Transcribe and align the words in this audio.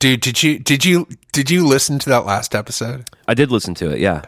Dude, 0.00 0.20
did 0.22 0.42
you 0.42 0.58
did 0.58 0.84
you 0.84 1.06
did 1.30 1.50
you 1.50 1.66
listen 1.66 1.98
to 2.00 2.08
that 2.08 2.24
last 2.24 2.54
episode? 2.54 3.04
I 3.28 3.34
did 3.34 3.52
listen 3.52 3.74
to 3.76 3.90
it. 3.90 4.00
Yeah. 4.00 4.22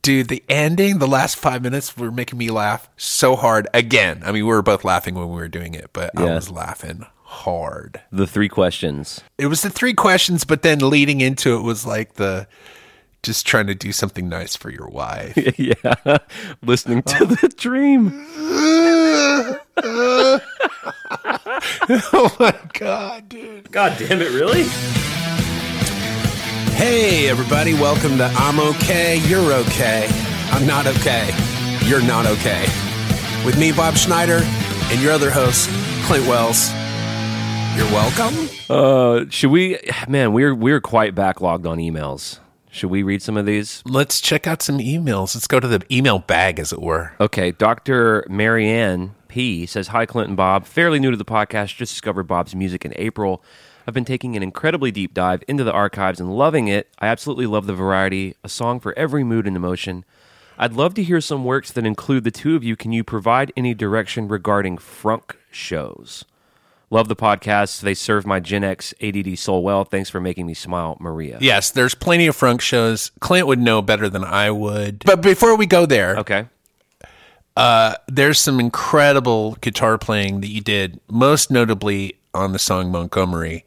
Dude, 0.00 0.28
the 0.28 0.42
ending, 0.48 0.98
the 0.98 1.08
last 1.08 1.36
five 1.36 1.60
minutes 1.60 1.96
were 1.96 2.10
making 2.10 2.38
me 2.38 2.50
laugh 2.50 2.88
so 2.96 3.36
hard. 3.36 3.68
Again, 3.74 4.22
I 4.24 4.32
mean, 4.32 4.46
we 4.46 4.52
were 4.54 4.62
both 4.62 4.84
laughing 4.84 5.14
when 5.14 5.28
we 5.28 5.34
were 5.34 5.48
doing 5.48 5.74
it, 5.74 5.90
but 5.92 6.16
I 6.18 6.24
was 6.24 6.50
laughing 6.50 7.04
hard. 7.24 8.00
The 8.12 8.26
three 8.26 8.48
questions. 8.48 9.20
It 9.38 9.46
was 9.46 9.62
the 9.62 9.70
three 9.70 9.94
questions, 9.94 10.44
but 10.44 10.62
then 10.62 10.78
leading 10.78 11.20
into 11.20 11.56
it 11.56 11.62
was 11.62 11.84
like 11.84 12.14
the 12.14 12.46
just 13.22 13.46
trying 13.46 13.68
to 13.68 13.74
do 13.74 13.92
something 13.92 14.28
nice 14.28 14.56
for 14.56 14.70
your 14.70 14.88
wife. 14.88 15.36
yeah. 15.58 16.18
Listening 16.62 17.02
to 17.04 17.24
the 17.24 17.48
dream. 17.56 18.26
oh 22.12 22.34
my 22.38 22.54
god, 22.72 23.28
dude. 23.28 23.70
God 23.70 23.96
damn 23.98 24.20
it, 24.22 24.30
really? 24.32 24.64
Hey, 26.74 27.28
everybody, 27.28 27.74
welcome 27.74 28.16
to 28.18 28.24
I'm 28.34 28.58
Okay, 28.60 29.18
You're 29.28 29.52
Okay. 29.52 30.08
I'm 30.50 30.66
not 30.66 30.86
okay. 30.86 31.30
You're 31.84 32.02
not 32.02 32.26
okay. 32.26 32.62
With 33.44 33.58
me, 33.58 33.72
Bob 33.72 33.94
Schneider, 33.94 34.40
and 34.90 35.00
your 35.00 35.12
other 35.12 35.30
host, 35.30 35.68
Clint 36.04 36.26
Wells. 36.26 36.70
You're 37.76 37.90
welcome. 37.90 38.48
Uh, 38.68 39.24
should 39.30 39.50
we? 39.50 39.78
Man, 40.06 40.32
we're 40.32 40.54
we're 40.54 40.80
quite 40.80 41.14
backlogged 41.14 41.66
on 41.66 41.78
emails. 41.78 42.38
Should 42.70 42.90
we 42.90 43.02
read 43.02 43.22
some 43.22 43.36
of 43.36 43.46
these? 43.46 43.82
Let's 43.84 44.20
check 44.20 44.46
out 44.46 44.62
some 44.62 44.78
emails. 44.78 45.34
Let's 45.34 45.46
go 45.46 45.60
to 45.60 45.68
the 45.68 45.82
email 45.90 46.18
bag, 46.18 46.58
as 46.58 46.72
it 46.72 46.80
were. 46.80 47.12
Okay, 47.20 47.50
Dr. 47.52 48.24
Marianne 48.28 49.14
P 49.32 49.64
says, 49.64 49.88
Hi, 49.88 50.04
Clinton 50.04 50.36
Bob. 50.36 50.66
Fairly 50.66 50.98
new 51.00 51.10
to 51.10 51.16
the 51.16 51.24
podcast, 51.24 51.74
just 51.76 51.92
discovered 51.92 52.24
Bob's 52.24 52.54
music 52.54 52.84
in 52.84 52.92
April. 52.96 53.42
I've 53.86 53.94
been 53.94 54.04
taking 54.04 54.36
an 54.36 54.42
incredibly 54.42 54.90
deep 54.90 55.14
dive 55.14 55.42
into 55.48 55.64
the 55.64 55.72
archives 55.72 56.20
and 56.20 56.36
loving 56.36 56.68
it. 56.68 56.88
I 56.98 57.06
absolutely 57.06 57.46
love 57.46 57.66
the 57.66 57.72
variety, 57.74 58.36
a 58.44 58.48
song 58.50 58.78
for 58.78 58.96
every 58.96 59.24
mood 59.24 59.46
and 59.46 59.56
emotion. 59.56 60.04
I'd 60.58 60.74
love 60.74 60.92
to 60.94 61.02
hear 61.02 61.20
some 61.22 61.46
works 61.46 61.72
that 61.72 61.86
include 61.86 62.24
the 62.24 62.30
two 62.30 62.54
of 62.56 62.62
you. 62.62 62.76
Can 62.76 62.92
you 62.92 63.02
provide 63.02 63.52
any 63.56 63.72
direction 63.72 64.28
regarding 64.28 64.76
frunk 64.76 65.36
shows? 65.50 66.26
Love 66.90 67.08
the 67.08 67.16
podcast. 67.16 67.80
They 67.80 67.94
serve 67.94 68.26
my 68.26 68.38
Gen 68.38 68.62
X 68.62 68.92
ADD 69.02 69.38
soul 69.38 69.62
well. 69.62 69.82
Thanks 69.86 70.10
for 70.10 70.20
making 70.20 70.44
me 70.46 70.52
smile, 70.52 70.98
Maria. 71.00 71.38
Yes, 71.40 71.70
there's 71.70 71.94
plenty 71.94 72.26
of 72.26 72.36
Frunk 72.36 72.60
shows. 72.60 73.10
Clint 73.20 73.46
would 73.46 73.58
know 73.58 73.80
better 73.80 74.10
than 74.10 74.24
I 74.24 74.50
would. 74.50 75.02
But 75.06 75.22
before 75.22 75.56
we 75.56 75.64
go 75.64 75.86
there, 75.86 76.18
Okay. 76.18 76.44
There's 77.56 78.38
some 78.38 78.60
incredible 78.60 79.56
guitar 79.60 79.98
playing 79.98 80.40
that 80.40 80.48
you 80.48 80.60
did, 80.60 81.00
most 81.10 81.50
notably 81.50 82.18
on 82.34 82.52
the 82.52 82.58
song 82.58 82.90
Montgomery. 82.90 83.64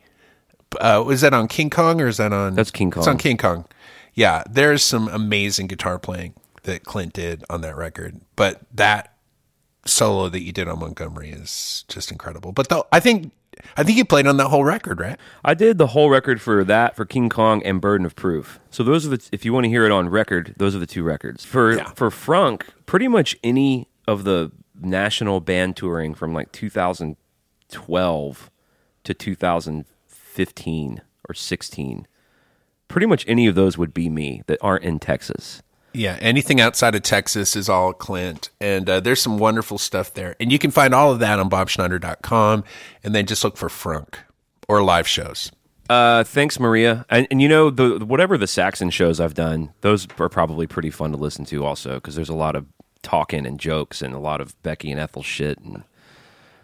Uh, 0.79 1.03
was 1.05 1.21
that 1.21 1.33
on 1.33 1.47
King 1.47 1.69
Kong 1.69 2.01
or 2.01 2.07
is 2.07 2.17
that 2.17 2.33
on? 2.33 2.55
That's 2.55 2.71
King 2.71 2.91
Kong. 2.91 3.01
It's 3.01 3.07
on 3.07 3.17
King 3.17 3.37
Kong. 3.37 3.65
Yeah, 4.13 4.43
there's 4.49 4.83
some 4.83 5.07
amazing 5.09 5.67
guitar 5.67 5.99
playing 5.99 6.33
that 6.63 6.83
Clint 6.83 7.13
did 7.13 7.43
on 7.49 7.61
that 7.61 7.75
record. 7.75 8.21
But 8.35 8.61
that 8.73 9.13
solo 9.85 10.29
that 10.29 10.41
you 10.41 10.51
did 10.51 10.67
on 10.67 10.79
Montgomery 10.79 11.29
is 11.29 11.85
just 11.87 12.11
incredible. 12.11 12.51
But 12.51 12.69
though 12.69 12.87
I 12.91 12.99
think 12.99 13.31
I 13.77 13.83
think 13.83 13.97
you 13.97 14.05
played 14.05 14.27
on 14.27 14.37
that 14.37 14.47
whole 14.47 14.63
record, 14.63 14.99
right? 14.99 15.17
I 15.43 15.53
did 15.53 15.77
the 15.77 15.87
whole 15.87 16.09
record 16.09 16.41
for 16.41 16.63
that, 16.63 16.95
for 16.95 17.05
King 17.05 17.29
Kong 17.29 17.61
and 17.63 17.81
Burden 17.81 18.05
of 18.05 18.15
Proof. 18.15 18.59
So 18.69 18.83
those 18.83 19.05
are 19.05 19.09
the 19.09 19.29
if 19.31 19.45
you 19.45 19.53
want 19.53 19.65
to 19.65 19.69
hear 19.69 19.85
it 19.85 19.91
on 19.91 20.09
record, 20.09 20.53
those 20.57 20.75
are 20.75 20.79
the 20.79 20.85
two 20.87 21.03
records. 21.03 21.43
For 21.45 21.75
Yeah. 21.77 21.91
for 21.95 22.09
Frunk, 22.09 22.63
pretty 22.85 23.07
much 23.07 23.35
any 23.43 23.87
of 24.07 24.23
the 24.23 24.51
national 24.79 25.39
band 25.41 25.75
touring 25.77 26.13
from 26.13 26.33
like 26.33 26.51
2012 26.51 28.51
to 29.03 29.13
2015 29.13 31.01
or 31.29 31.33
16. 31.33 32.07
Pretty 32.87 33.07
much 33.07 33.25
any 33.27 33.47
of 33.47 33.55
those 33.55 33.77
would 33.77 33.93
be 33.93 34.09
me 34.09 34.41
that 34.47 34.59
aren't 34.61 34.83
in 34.83 34.99
Texas. 34.99 35.61
Yeah, 35.95 36.17
anything 36.21 36.59
outside 36.61 36.95
of 36.95 37.01
Texas 37.03 37.55
is 37.55 37.69
all 37.69 37.93
Clint. 37.93 38.49
And 38.59 38.89
uh, 38.89 38.99
there's 38.99 39.21
some 39.21 39.37
wonderful 39.37 39.77
stuff 39.77 40.13
there. 40.13 40.35
And 40.39 40.51
you 40.51 40.59
can 40.59 40.71
find 40.71 40.93
all 40.93 41.11
of 41.11 41.19
that 41.19 41.39
on 41.39 41.49
bobschneider.com 41.49 42.63
and 43.03 43.15
then 43.15 43.25
just 43.25 43.43
look 43.43 43.57
for 43.57 43.69
Frunk 43.69 44.15
or 44.67 44.83
live 44.83 45.07
shows. 45.07 45.51
Uh, 45.89 46.23
thanks, 46.23 46.59
Maria. 46.59 47.05
And, 47.09 47.27
and 47.29 47.41
you 47.41 47.47
know, 47.47 47.69
the 47.69 48.03
whatever 48.03 48.37
the 48.37 48.47
Saxon 48.47 48.89
shows 48.89 49.19
I've 49.19 49.35
done, 49.35 49.71
those 49.81 50.07
are 50.19 50.29
probably 50.29 50.65
pretty 50.65 50.89
fun 50.89 51.11
to 51.11 51.17
listen 51.17 51.45
to, 51.45 51.63
also 51.63 51.95
because 51.95 52.15
there's 52.15 52.29
a 52.29 52.33
lot 52.35 52.55
of 52.55 52.65
talking 53.03 53.45
and 53.45 53.59
jokes 53.59 54.01
and 54.01 54.13
a 54.13 54.19
lot 54.19 54.41
of 54.41 54.59
Becky 54.63 54.89
and 54.91 54.99
Ethel 54.99 55.21
shit. 55.21 55.59
And 55.59 55.83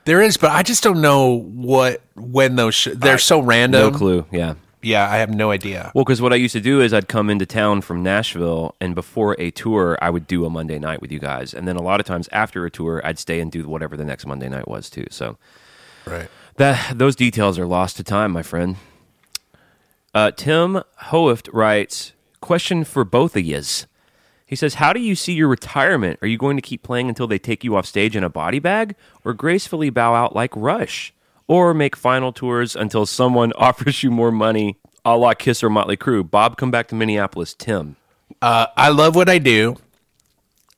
There 0.06 0.22
is, 0.24 0.38
but 0.38 0.50
I 0.50 0.64
just 0.64 0.82
don't 0.82 1.02
know 1.02 1.38
what, 1.40 2.02
when 2.16 2.56
those, 2.56 2.74
sh- 2.74 2.88
they're 2.96 3.20
so 3.20 3.40
random. 3.40 3.92
no 3.94 3.98
clue. 3.98 4.26
Yeah. 4.32 4.56
Yeah, 4.84 5.10
I 5.10 5.18
have 5.18 5.30
no 5.34 5.52
idea. 5.52 5.92
Well, 5.94 6.04
because 6.04 6.22
what 6.22 6.34
I 6.34 6.38
used 6.38 6.54
to 6.54 6.60
do 6.62 6.82
is 6.82 6.94
I'd 6.94 7.08
come 7.08 7.30
into 7.30 7.46
town 7.46 7.82
from 7.82 8.02
Nashville, 8.02 8.76
and 8.82 8.96
before 8.96 9.36
a 9.40 9.52
tour, 9.52 9.98
I 10.02 10.10
would 10.10 10.26
do 10.28 10.46
a 10.46 10.50
Monday 10.50 10.80
night 10.80 11.02
with 11.02 11.12
you 11.12 11.20
guys, 11.20 11.54
and 11.54 11.68
then 11.68 11.76
a 11.76 11.82
lot 11.82 12.00
of 12.00 12.06
times 12.06 12.28
after 12.32 12.66
a 12.66 12.72
tour, 12.72 13.02
I'd 13.04 13.20
stay 13.20 13.40
and 13.40 13.52
do 13.52 13.68
whatever 13.68 13.96
the 13.96 14.06
next 14.06 14.26
Monday 14.26 14.50
night 14.50 14.68
was 14.68 14.90
too. 14.90 15.06
So 15.12 15.38
Right. 16.06 16.30
that 16.58 16.98
those 16.98 17.16
details 17.16 17.60
are 17.60 17.66
lost 17.68 17.98
to 17.98 18.04
time, 18.04 18.32
my 18.32 18.42
friend. 18.44 18.78
Uh, 20.14 20.32
Tim 20.32 20.82
Hoeft 21.04 21.50
writes, 21.54 22.14
question 22.42 22.84
for 22.84 23.04
both 23.06 23.36
of 23.38 23.44
yous. 23.44 23.88
He 24.46 24.56
says, 24.58 24.74
How 24.76 24.92
do 24.92 25.00
you 25.00 25.16
see 25.16 25.32
your 25.34 25.48
retirement? 25.48 26.20
Are 26.22 26.28
you 26.28 26.38
going 26.38 26.58
to 26.58 26.62
keep 26.62 26.84
playing 26.84 27.08
until 27.08 27.28
they 27.28 27.40
take 27.40 27.64
you 27.64 27.78
off 27.78 27.86
stage 27.86 28.16
in 28.18 28.24
a 28.24 28.30
body 28.30 28.60
bag, 28.60 28.96
or 29.24 29.34
gracefully 29.34 29.90
bow 29.90 30.14
out 30.14 30.36
like 30.36 30.52
Rush? 30.56 31.14
Or 31.52 31.74
make 31.74 31.98
final 31.98 32.32
tours 32.32 32.78
until 32.78 33.06
someone 33.06 33.52
offers 33.58 34.04
you 34.04 34.10
more 34.10 34.32
money, 34.32 34.78
a 35.04 35.18
la 35.18 35.34
Kiss 35.34 35.62
or 35.62 35.70
Motley 35.70 35.98
Crue? 35.98 36.24
Bob, 36.24 36.56
come 36.56 36.72
back 36.72 36.88
to 36.88 36.96
Minneapolis. 36.96 37.54
Tim. 37.54 37.98
Uh, 38.42 38.68
I 38.78 38.88
love 38.88 39.18
what 39.18 39.28
I 39.28 39.38
do. 39.38 39.76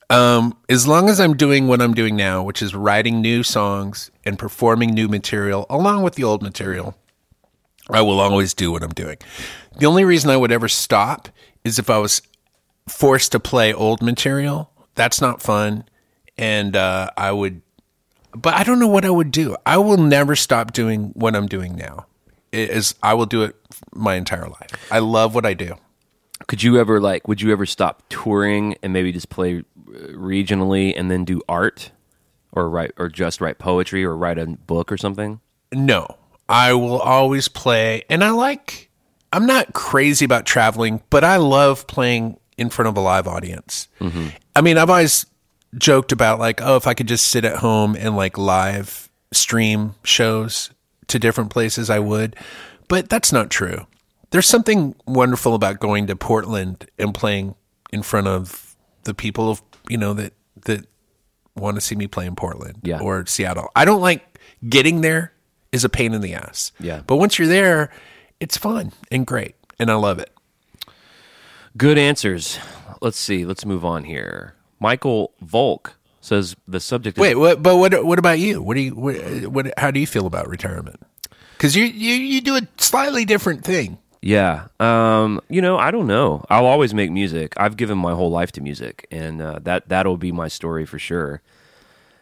Um, 0.10 0.58
as 0.68 0.88
long 0.88 1.10
as 1.10 1.20
I'm 1.20 1.38
doing 1.38 1.68
what 1.68 1.80
I'm 1.80 1.94
doing 1.94 2.16
now, 2.16 2.42
which 2.42 2.64
is 2.64 2.74
writing 2.74 3.22
new 3.22 3.44
songs 3.44 4.10
and 4.26 4.40
performing 4.40 4.96
new 4.96 5.08
material 5.08 5.68
along 5.70 6.02
with 6.02 6.16
the 6.16 6.24
old 6.24 6.42
material, 6.42 6.98
I 7.88 8.02
will 8.02 8.20
always 8.20 8.56
do 8.56 8.72
what 8.72 8.82
I'm 8.82 8.96
doing. 8.96 9.18
The 9.78 9.86
only 9.86 10.06
reason 10.06 10.32
I 10.32 10.38
would 10.38 10.52
ever 10.52 10.68
stop 10.68 11.30
is 11.64 11.78
if 11.78 11.88
I 11.88 12.00
was 12.00 12.24
forced 12.90 13.32
to 13.34 13.40
play 13.40 13.72
old 13.72 14.02
material. 14.02 14.72
That's 14.96 15.22
not 15.22 15.40
fun. 15.40 15.84
And 16.36 16.76
uh, 16.76 17.12
I 17.16 17.32
would, 17.32 17.62
but 18.36 18.54
I 18.54 18.64
don't 18.64 18.80
know 18.80 18.88
what 18.88 19.06
I 19.06 19.10
would 19.10 19.32
do. 19.32 19.56
I 19.66 19.78
will 19.78 19.98
never 19.98 20.36
stop 20.36 20.74
doing 20.74 21.12
what 21.16 21.36
I'm 21.36 21.48
doing 21.48 21.76
now. 21.76 22.06
It 22.52 22.70
is 22.70 22.96
I 23.02 23.14
will 23.14 23.26
do 23.26 23.44
it 23.44 23.56
my 23.94 24.16
entire 24.16 24.48
life. 24.48 24.70
I 24.92 25.00
love 25.00 25.34
what 25.36 25.46
I 25.46 25.54
do. 25.54 25.76
Could 26.48 26.62
you 26.62 26.78
ever, 26.80 27.00
like, 27.00 27.28
would 27.28 27.42
you 27.42 27.52
ever 27.52 27.66
stop 27.66 28.04
touring 28.10 28.76
and 28.84 28.92
maybe 28.92 29.12
just 29.12 29.30
play 29.30 29.60
uh, 29.60 29.92
regionally 30.10 30.94
and 30.96 31.10
then 31.10 31.26
do 31.26 31.42
art? 31.48 31.92
Or 32.56 32.70
write, 32.70 32.92
or 32.98 33.10
just 33.10 33.42
write 33.42 33.58
poetry 33.58 34.06
or 34.06 34.16
write 34.16 34.38
a 34.38 34.46
book 34.46 34.92
or 34.92 34.98
something? 34.98 35.40
No, 35.74 36.18
I 36.48 36.74
will 36.74 37.00
always 37.00 37.48
play, 37.48 38.04
and 38.12 38.24
I 38.24 38.30
like. 38.30 38.92
I'm 39.32 39.48
not 39.48 39.74
crazy 39.74 40.24
about 40.24 40.46
traveling, 40.46 41.02
but 41.10 41.24
I 41.24 41.38
love 41.38 41.88
playing 41.88 42.38
in 42.56 42.70
front 42.70 42.90
of 42.90 42.96
a 42.96 43.00
live 43.00 43.28
audience. 43.28 43.88
I 44.56 44.62
mean, 44.62 44.78
I've 44.78 44.92
always 44.92 45.26
joked 45.78 46.12
about 46.12 46.40
like, 46.40 46.62
oh, 46.62 46.76
if 46.76 46.88
I 46.88 46.94
could 46.94 47.08
just 47.08 47.28
sit 47.28 47.46
at 47.46 47.58
home 47.58 47.96
and 47.96 48.16
like 48.16 48.38
live 48.38 49.10
stream 49.32 49.96
shows 50.04 50.72
to 51.08 51.20
different 51.20 51.50
places, 51.50 51.90
I 51.90 52.00
would. 52.00 52.36
But 52.88 53.10
that's 53.10 53.32
not 53.32 53.50
true. 53.50 53.88
There's 54.32 54.48
something 54.48 54.96
wonderful 55.06 55.54
about 55.56 55.80
going 55.80 56.08
to 56.08 56.16
Portland 56.16 56.90
and 56.98 57.14
playing 57.14 57.56
in 57.92 58.02
front 58.04 58.28
of 58.28 58.76
the 59.04 59.14
people 59.14 59.50
of 59.50 59.62
you 59.90 59.98
know 59.98 60.14
that 60.14 60.34
that 60.66 60.86
want 61.56 61.76
to 61.76 61.82
see 61.82 61.96
me 61.96 62.08
play 62.08 62.26
in 62.26 62.36
Portland 62.36 62.80
Yeah. 62.84 63.00
or 63.00 63.26
Seattle. 63.28 63.70
I 63.76 63.86
don't 63.86 64.02
like 64.02 64.40
getting 64.68 65.02
there 65.02 65.34
is 65.72 65.84
a 65.84 65.90
pain 65.90 66.14
in 66.14 66.22
the 66.22 66.34
ass. 66.34 66.72
Yeah. 66.80 67.02
But 67.06 67.18
once 67.18 67.38
you're 67.38 67.48
there, 67.48 67.92
it's 68.40 68.58
fun 68.58 68.92
and 69.12 69.26
great. 69.28 69.56
And 69.78 69.92
I 69.92 69.96
love 69.96 70.18
it. 70.20 70.32
Good 71.78 71.98
answers. 71.98 72.58
Let's 73.02 73.18
see. 73.20 73.46
Let's 73.46 73.66
move 73.66 73.84
on 73.86 74.04
here. 74.04 74.56
Michael 74.80 75.32
Volk 75.42 75.96
says 76.22 76.56
the 76.68 76.80
subject. 76.80 77.18
Is, 77.18 77.22
Wait, 77.22 77.36
what, 77.36 77.62
but 77.62 77.78
what 77.78 78.06
what 78.06 78.20
about 78.20 78.40
you? 78.40 78.62
What 78.62 78.76
do 78.76 78.82
you 78.82 78.96
what, 78.96 79.16
what 79.48 79.74
how 79.78 79.92
do 79.92 80.00
you 80.00 80.08
feel 80.08 80.26
about 80.26 80.48
retirement? 80.48 81.00
Cuz 81.58 81.76
you, 81.76 81.86
you 81.86 82.14
you 82.16 82.42
do 82.42 82.56
a 82.56 82.62
slightly 82.78 83.26
different 83.26 83.64
thing. 83.64 83.98
yeah. 84.22 84.68
Um. 84.80 85.40
You 85.50 85.62
know, 85.62 85.78
I 85.78 85.92
don't 85.92 86.08
know. 86.08 86.44
I'll 86.50 86.66
always 86.66 86.94
make 86.94 87.12
music. 87.12 87.54
I've 87.58 87.78
given 87.78 87.98
my 87.98 88.14
whole 88.14 88.30
life 88.32 88.52
to 88.54 88.62
music, 88.62 89.08
and 89.12 89.42
uh, 89.42 89.60
that 89.64 89.88
that'll 89.90 90.18
be 90.18 90.32
my 90.32 90.48
story 90.48 90.86
for 90.86 91.00
sure. 91.00 91.42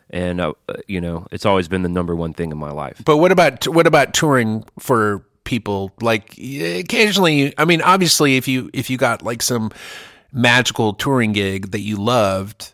And 0.09 0.41
uh, 0.41 0.53
you 0.87 0.99
know, 0.99 1.25
it's 1.31 1.45
always 1.45 1.67
been 1.67 1.83
the 1.83 1.89
number 1.89 2.15
one 2.15 2.33
thing 2.33 2.51
in 2.51 2.57
my 2.57 2.71
life. 2.71 3.01
But 3.05 3.17
what 3.17 3.31
about 3.31 3.67
what 3.67 3.87
about 3.87 4.13
touring 4.13 4.65
for 4.77 5.23
people 5.43 5.91
like 6.01 6.37
occasionally 6.37 7.51
I 7.57 7.65
mean 7.65 7.81
obviously 7.81 8.37
if 8.37 8.47
you 8.47 8.69
if 8.73 8.91
you 8.91 8.97
got 8.97 9.23
like 9.23 9.41
some 9.41 9.71
magical 10.31 10.93
touring 10.93 11.33
gig 11.33 11.71
that 11.71 11.81
you 11.81 11.97
loved 11.97 12.73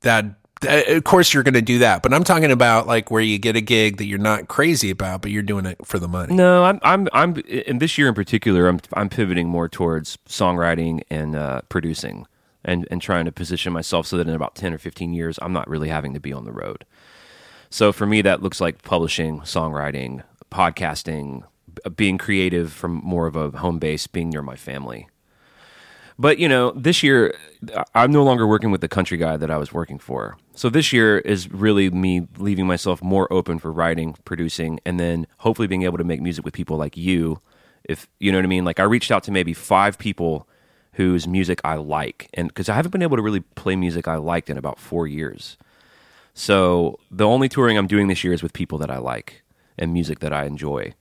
that 0.00 0.24
th- 0.60 0.88
of 0.88 1.04
course 1.04 1.32
you're 1.32 1.42
going 1.42 1.54
to 1.54 1.62
do 1.62 1.78
that. 1.78 2.02
But 2.02 2.14
I'm 2.14 2.24
talking 2.24 2.50
about 2.50 2.86
like 2.86 3.10
where 3.10 3.22
you 3.22 3.38
get 3.38 3.56
a 3.56 3.60
gig 3.60 3.98
that 3.98 4.06
you're 4.06 4.18
not 4.18 4.48
crazy 4.48 4.90
about, 4.90 5.22
but 5.22 5.30
you're 5.30 5.42
doing 5.42 5.66
it 5.66 5.84
for 5.86 5.98
the 5.98 6.08
money. 6.08 6.34
No, 6.34 6.64
I'm 6.64 6.78
I'm 6.82 7.08
I'm 7.12 7.42
and 7.66 7.80
this 7.80 7.98
year 7.98 8.08
in 8.08 8.14
particular, 8.14 8.68
I'm 8.68 8.80
I'm 8.92 9.08
pivoting 9.08 9.48
more 9.48 9.68
towards 9.68 10.18
songwriting 10.28 11.02
and 11.10 11.36
uh, 11.36 11.62
producing, 11.68 12.26
and 12.64 12.86
and 12.90 13.00
trying 13.00 13.24
to 13.26 13.32
position 13.32 13.72
myself 13.72 14.06
so 14.06 14.16
that 14.16 14.28
in 14.28 14.34
about 14.34 14.54
ten 14.54 14.72
or 14.72 14.78
fifteen 14.78 15.12
years, 15.12 15.38
I'm 15.42 15.52
not 15.52 15.68
really 15.68 15.88
having 15.88 16.14
to 16.14 16.20
be 16.20 16.32
on 16.32 16.44
the 16.44 16.52
road. 16.52 16.84
So 17.70 17.92
for 17.92 18.06
me, 18.06 18.22
that 18.22 18.40
looks 18.40 18.60
like 18.60 18.82
publishing, 18.82 19.40
songwriting, 19.40 20.22
podcasting, 20.50 21.42
being 21.96 22.18
creative 22.18 22.72
from 22.72 22.94
more 23.02 23.26
of 23.26 23.34
a 23.34 23.50
home 23.50 23.80
base, 23.80 24.06
being 24.06 24.30
near 24.30 24.42
my 24.42 24.54
family. 24.54 25.08
But 26.18 26.38
you 26.38 26.48
know, 26.48 26.70
this 26.72 27.02
year 27.02 27.34
I'm 27.94 28.12
no 28.12 28.22
longer 28.22 28.46
working 28.46 28.70
with 28.70 28.80
the 28.80 28.88
country 28.88 29.16
guy 29.16 29.36
that 29.36 29.50
I 29.50 29.56
was 29.56 29.72
working 29.72 29.98
for. 29.98 30.36
So 30.54 30.70
this 30.70 30.92
year 30.92 31.18
is 31.18 31.50
really 31.50 31.90
me 31.90 32.28
leaving 32.38 32.66
myself 32.66 33.02
more 33.02 33.32
open 33.32 33.58
for 33.58 33.72
writing, 33.72 34.16
producing, 34.24 34.78
and 34.84 35.00
then 35.00 35.26
hopefully 35.38 35.66
being 35.66 35.82
able 35.82 35.98
to 35.98 36.04
make 36.04 36.20
music 36.20 36.44
with 36.44 36.54
people 36.54 36.76
like 36.76 36.96
you. 36.96 37.40
If 37.84 38.08
you 38.18 38.30
know 38.30 38.38
what 38.38 38.44
I 38.44 38.48
mean, 38.48 38.64
like 38.64 38.80
I 38.80 38.84
reached 38.84 39.10
out 39.10 39.24
to 39.24 39.32
maybe 39.32 39.52
five 39.52 39.98
people 39.98 40.48
whose 40.92 41.26
music 41.26 41.60
I 41.64 41.74
like, 41.74 42.30
and 42.34 42.48
because 42.48 42.68
I 42.68 42.74
haven't 42.74 42.92
been 42.92 43.02
able 43.02 43.16
to 43.16 43.22
really 43.22 43.40
play 43.40 43.74
music 43.74 44.06
I 44.06 44.16
liked 44.16 44.48
in 44.48 44.56
about 44.56 44.78
four 44.78 45.06
years. 45.08 45.56
So 46.32 46.98
the 47.10 47.26
only 47.26 47.48
touring 47.48 47.76
I'm 47.76 47.86
doing 47.88 48.06
this 48.08 48.22
year 48.24 48.32
is 48.32 48.42
with 48.42 48.52
people 48.52 48.78
that 48.78 48.90
I 48.90 48.98
like 48.98 49.42
and 49.76 49.92
music 49.92 50.20
that 50.20 50.32
I 50.32 50.44
enjoy, 50.44 50.94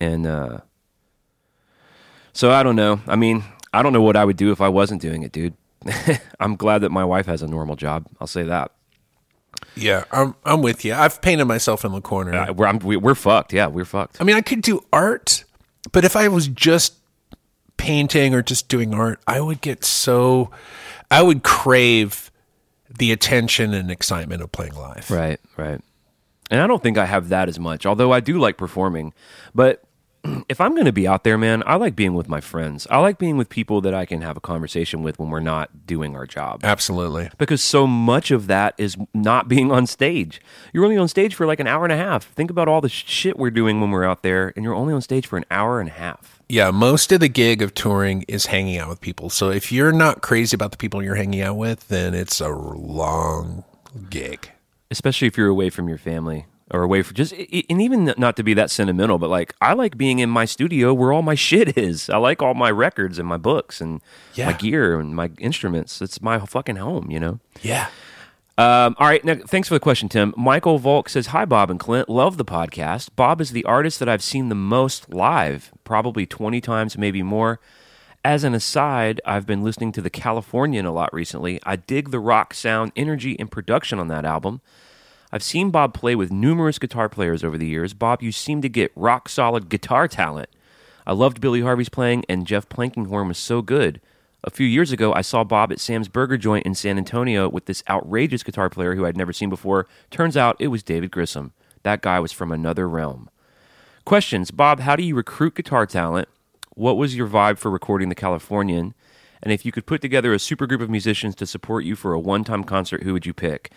and 0.00 0.26
uh, 0.26 0.58
so 2.32 2.52
I 2.52 2.62
don't 2.62 2.76
know. 2.76 3.00
I 3.08 3.16
mean, 3.16 3.42
I 3.72 3.82
don't 3.82 3.92
know 3.92 4.02
what 4.02 4.16
I 4.16 4.24
would 4.24 4.36
do 4.36 4.52
if 4.52 4.60
I 4.60 4.68
wasn't 4.68 5.00
doing 5.00 5.22
it, 5.22 5.32
dude. 5.32 5.54
I'm 6.40 6.56
glad 6.56 6.78
that 6.78 6.90
my 6.90 7.04
wife 7.04 7.26
has 7.26 7.42
a 7.42 7.46
normal 7.46 7.76
job. 7.76 8.06
I'll 8.20 8.26
say 8.26 8.42
that. 8.44 8.72
Yeah, 9.76 10.04
I'm 10.10 10.34
I'm 10.44 10.62
with 10.62 10.84
you. 10.84 10.94
I've 10.94 11.20
painted 11.22 11.44
myself 11.44 11.84
in 11.84 11.92
the 11.92 12.00
corner. 12.00 12.34
Uh, 12.34 12.52
we're, 12.52 12.66
I'm, 12.66 12.78
we, 12.80 12.96
we're 12.96 13.14
fucked. 13.14 13.52
Yeah, 13.52 13.66
we're 13.66 13.84
fucked. 13.84 14.20
I 14.20 14.24
mean, 14.24 14.36
I 14.36 14.40
could 14.40 14.62
do 14.62 14.84
art, 14.92 15.44
but 15.92 16.04
if 16.04 16.16
I 16.16 16.28
was 16.28 16.48
just 16.48 16.94
painting 17.76 18.34
or 18.34 18.42
just 18.42 18.68
doing 18.68 18.92
art, 18.94 19.20
I 19.26 19.40
would 19.40 19.60
get 19.60 19.84
so 19.84 20.50
I 21.10 21.22
would 21.22 21.42
crave 21.42 22.30
the 22.98 23.12
attention 23.12 23.72
and 23.72 23.90
excitement 23.90 24.42
of 24.42 24.52
playing 24.52 24.74
live. 24.74 25.10
Right, 25.10 25.40
right. 25.56 25.80
And 26.50 26.60
I 26.60 26.66
don't 26.66 26.82
think 26.82 26.98
I 26.98 27.06
have 27.06 27.28
that 27.28 27.48
as 27.48 27.58
much, 27.58 27.86
although 27.86 28.12
I 28.12 28.20
do 28.20 28.38
like 28.38 28.56
performing. 28.56 29.14
But 29.54 29.82
if 30.48 30.60
I'm 30.60 30.72
going 30.72 30.84
to 30.84 30.92
be 30.92 31.06
out 31.08 31.24
there, 31.24 31.38
man, 31.38 31.62
I 31.66 31.76
like 31.76 31.96
being 31.96 32.14
with 32.14 32.28
my 32.28 32.40
friends. 32.40 32.86
I 32.90 32.98
like 32.98 33.18
being 33.18 33.36
with 33.36 33.48
people 33.48 33.80
that 33.80 33.94
I 33.94 34.04
can 34.04 34.20
have 34.22 34.36
a 34.36 34.40
conversation 34.40 35.02
with 35.02 35.18
when 35.18 35.30
we're 35.30 35.40
not 35.40 35.86
doing 35.86 36.14
our 36.14 36.26
job. 36.26 36.60
Absolutely. 36.62 37.30
Because 37.38 37.62
so 37.62 37.86
much 37.86 38.30
of 38.30 38.46
that 38.48 38.74
is 38.76 38.96
not 39.14 39.48
being 39.48 39.72
on 39.72 39.86
stage. 39.86 40.40
You're 40.72 40.84
only 40.84 40.98
on 40.98 41.08
stage 41.08 41.34
for 41.34 41.46
like 41.46 41.60
an 41.60 41.66
hour 41.66 41.84
and 41.84 41.92
a 41.92 41.96
half. 41.96 42.24
Think 42.24 42.50
about 42.50 42.68
all 42.68 42.80
the 42.80 42.88
shit 42.88 43.38
we're 43.38 43.50
doing 43.50 43.80
when 43.80 43.90
we're 43.90 44.04
out 44.04 44.22
there, 44.22 44.52
and 44.56 44.64
you're 44.64 44.74
only 44.74 44.92
on 44.92 45.00
stage 45.00 45.26
for 45.26 45.36
an 45.36 45.44
hour 45.50 45.80
and 45.80 45.88
a 45.88 45.92
half. 45.92 46.42
Yeah, 46.48 46.70
most 46.70 47.12
of 47.12 47.20
the 47.20 47.28
gig 47.28 47.62
of 47.62 47.74
touring 47.74 48.24
is 48.28 48.46
hanging 48.46 48.76
out 48.78 48.88
with 48.88 49.00
people. 49.00 49.30
So 49.30 49.50
if 49.50 49.70
you're 49.70 49.92
not 49.92 50.20
crazy 50.20 50.54
about 50.54 50.72
the 50.72 50.76
people 50.76 51.02
you're 51.02 51.14
hanging 51.14 51.40
out 51.40 51.56
with, 51.56 51.88
then 51.88 52.12
it's 52.14 52.40
a 52.40 52.48
long 52.48 53.64
gig. 54.10 54.50
especially 54.90 55.28
if 55.28 55.38
you're 55.38 55.48
away 55.48 55.70
from 55.70 55.88
your 55.88 55.98
family 55.98 56.46
or 56.72 56.82
away 56.82 57.02
from 57.02 57.14
just 57.14 57.32
and 57.32 57.82
even 57.82 58.12
not 58.16 58.36
to 58.36 58.42
be 58.42 58.54
that 58.54 58.70
sentimental 58.70 59.18
but 59.18 59.28
like 59.28 59.54
i 59.60 59.72
like 59.72 59.96
being 59.96 60.18
in 60.18 60.30
my 60.30 60.44
studio 60.44 60.94
where 60.94 61.12
all 61.12 61.22
my 61.22 61.34
shit 61.50 61.76
is. 61.76 62.08
I 62.10 62.16
like 62.18 62.42
all 62.42 62.54
my 62.54 62.70
records 62.70 63.18
and 63.18 63.26
my 63.26 63.36
books 63.36 63.80
and 63.80 64.00
my 64.38 64.52
gear 64.52 64.98
and 65.00 65.14
my 65.14 65.30
instruments. 65.38 66.00
It's 66.00 66.20
my 66.22 66.38
fucking 66.38 66.76
home 66.76 67.10
you 67.10 67.20
know? 67.20 67.40
Yeah. 67.62 67.88
um, 68.58 68.94
all 68.98 69.08
right 69.08 69.24
now, 69.24 69.36
thanks 69.46 69.68
for 69.68 69.74
the 69.74 69.80
question 69.80 70.08
tim. 70.08 70.34
Michael 70.36 70.78
volk 70.78 71.08
says 71.08 71.28
hi 71.28 71.44
bob 71.44 71.70
and 71.70 71.80
clint. 71.80 72.08
Love 72.08 72.36
the 72.36 72.44
podcast. 72.44 73.10
Bob 73.16 73.40
is 73.40 73.50
the 73.50 73.64
artist 73.64 73.98
that 73.98 74.08
i've 74.08 74.22
seen 74.22 74.48
the 74.48 74.54
most 74.54 75.12
live 75.12 75.72
probably 75.84 76.26
20 76.26 76.60
times 76.60 76.96
maybe 76.98 77.22
more. 77.22 77.58
As 78.22 78.44
an 78.44 78.54
aside, 78.54 79.20
I've 79.24 79.46
been 79.46 79.64
listening 79.64 79.92
to 79.92 80.02
the 80.02 80.10
Californian 80.10 80.84
a 80.84 80.92
lot 80.92 81.12
recently. 81.12 81.58
I 81.64 81.76
dig 81.76 82.10
the 82.10 82.20
rock 82.20 82.52
sound, 82.52 82.92
energy, 82.94 83.34
and 83.38 83.50
production 83.50 83.98
on 83.98 84.08
that 84.08 84.26
album. 84.26 84.60
I've 85.32 85.42
seen 85.42 85.70
Bob 85.70 85.94
play 85.94 86.16
with 86.16 86.32
numerous 86.32 86.78
guitar 86.78 87.08
players 87.08 87.44
over 87.44 87.56
the 87.56 87.66
years. 87.66 87.94
Bob, 87.94 88.22
you 88.22 88.32
seem 88.32 88.62
to 88.62 88.68
get 88.68 88.92
rock 88.96 89.28
solid 89.28 89.68
guitar 89.68 90.08
talent. 90.08 90.48
I 91.06 91.12
loved 91.12 91.40
Billy 91.40 91.60
Harvey's 91.60 91.88
playing, 91.88 92.24
and 92.28 92.46
Jeff 92.46 92.68
Plankenhorn 92.68 93.28
was 93.28 93.38
so 93.38 93.62
good. 93.62 94.00
A 94.42 94.50
few 94.50 94.66
years 94.66 94.90
ago, 94.90 95.12
I 95.12 95.20
saw 95.20 95.44
Bob 95.44 95.70
at 95.70 95.78
Sam's 95.78 96.08
Burger 96.08 96.36
Joint 96.36 96.66
in 96.66 96.74
San 96.74 96.98
Antonio 96.98 97.48
with 97.48 97.66
this 97.66 97.82
outrageous 97.88 98.42
guitar 98.42 98.70
player 98.70 98.94
who 98.94 99.04
I'd 99.04 99.16
never 99.16 99.32
seen 99.32 99.50
before. 99.50 99.86
Turns 100.10 100.36
out 100.36 100.56
it 100.58 100.68
was 100.68 100.82
David 100.82 101.10
Grissom. 101.10 101.52
That 101.82 102.02
guy 102.02 102.18
was 102.20 102.32
from 102.32 102.50
another 102.50 102.88
realm. 102.88 103.28
Questions 104.04 104.50
Bob, 104.50 104.80
how 104.80 104.96
do 104.96 105.02
you 105.02 105.14
recruit 105.14 105.54
guitar 105.54 105.86
talent? 105.86 106.28
What 106.74 106.96
was 106.96 107.14
your 107.14 107.28
vibe 107.28 107.58
for 107.58 107.70
recording 107.70 108.08
the 108.08 108.14
Californian? 108.14 108.94
And 109.42 109.52
if 109.52 109.64
you 109.64 109.72
could 109.72 109.86
put 109.86 110.00
together 110.00 110.32
a 110.32 110.38
super 110.38 110.66
group 110.66 110.80
of 110.80 110.90
musicians 110.90 111.34
to 111.36 111.46
support 111.46 111.84
you 111.84 111.94
for 111.94 112.12
a 112.12 112.20
one 112.20 112.42
time 112.42 112.64
concert, 112.64 113.02
who 113.02 113.12
would 113.12 113.26
you 113.26 113.34
pick? 113.34 113.70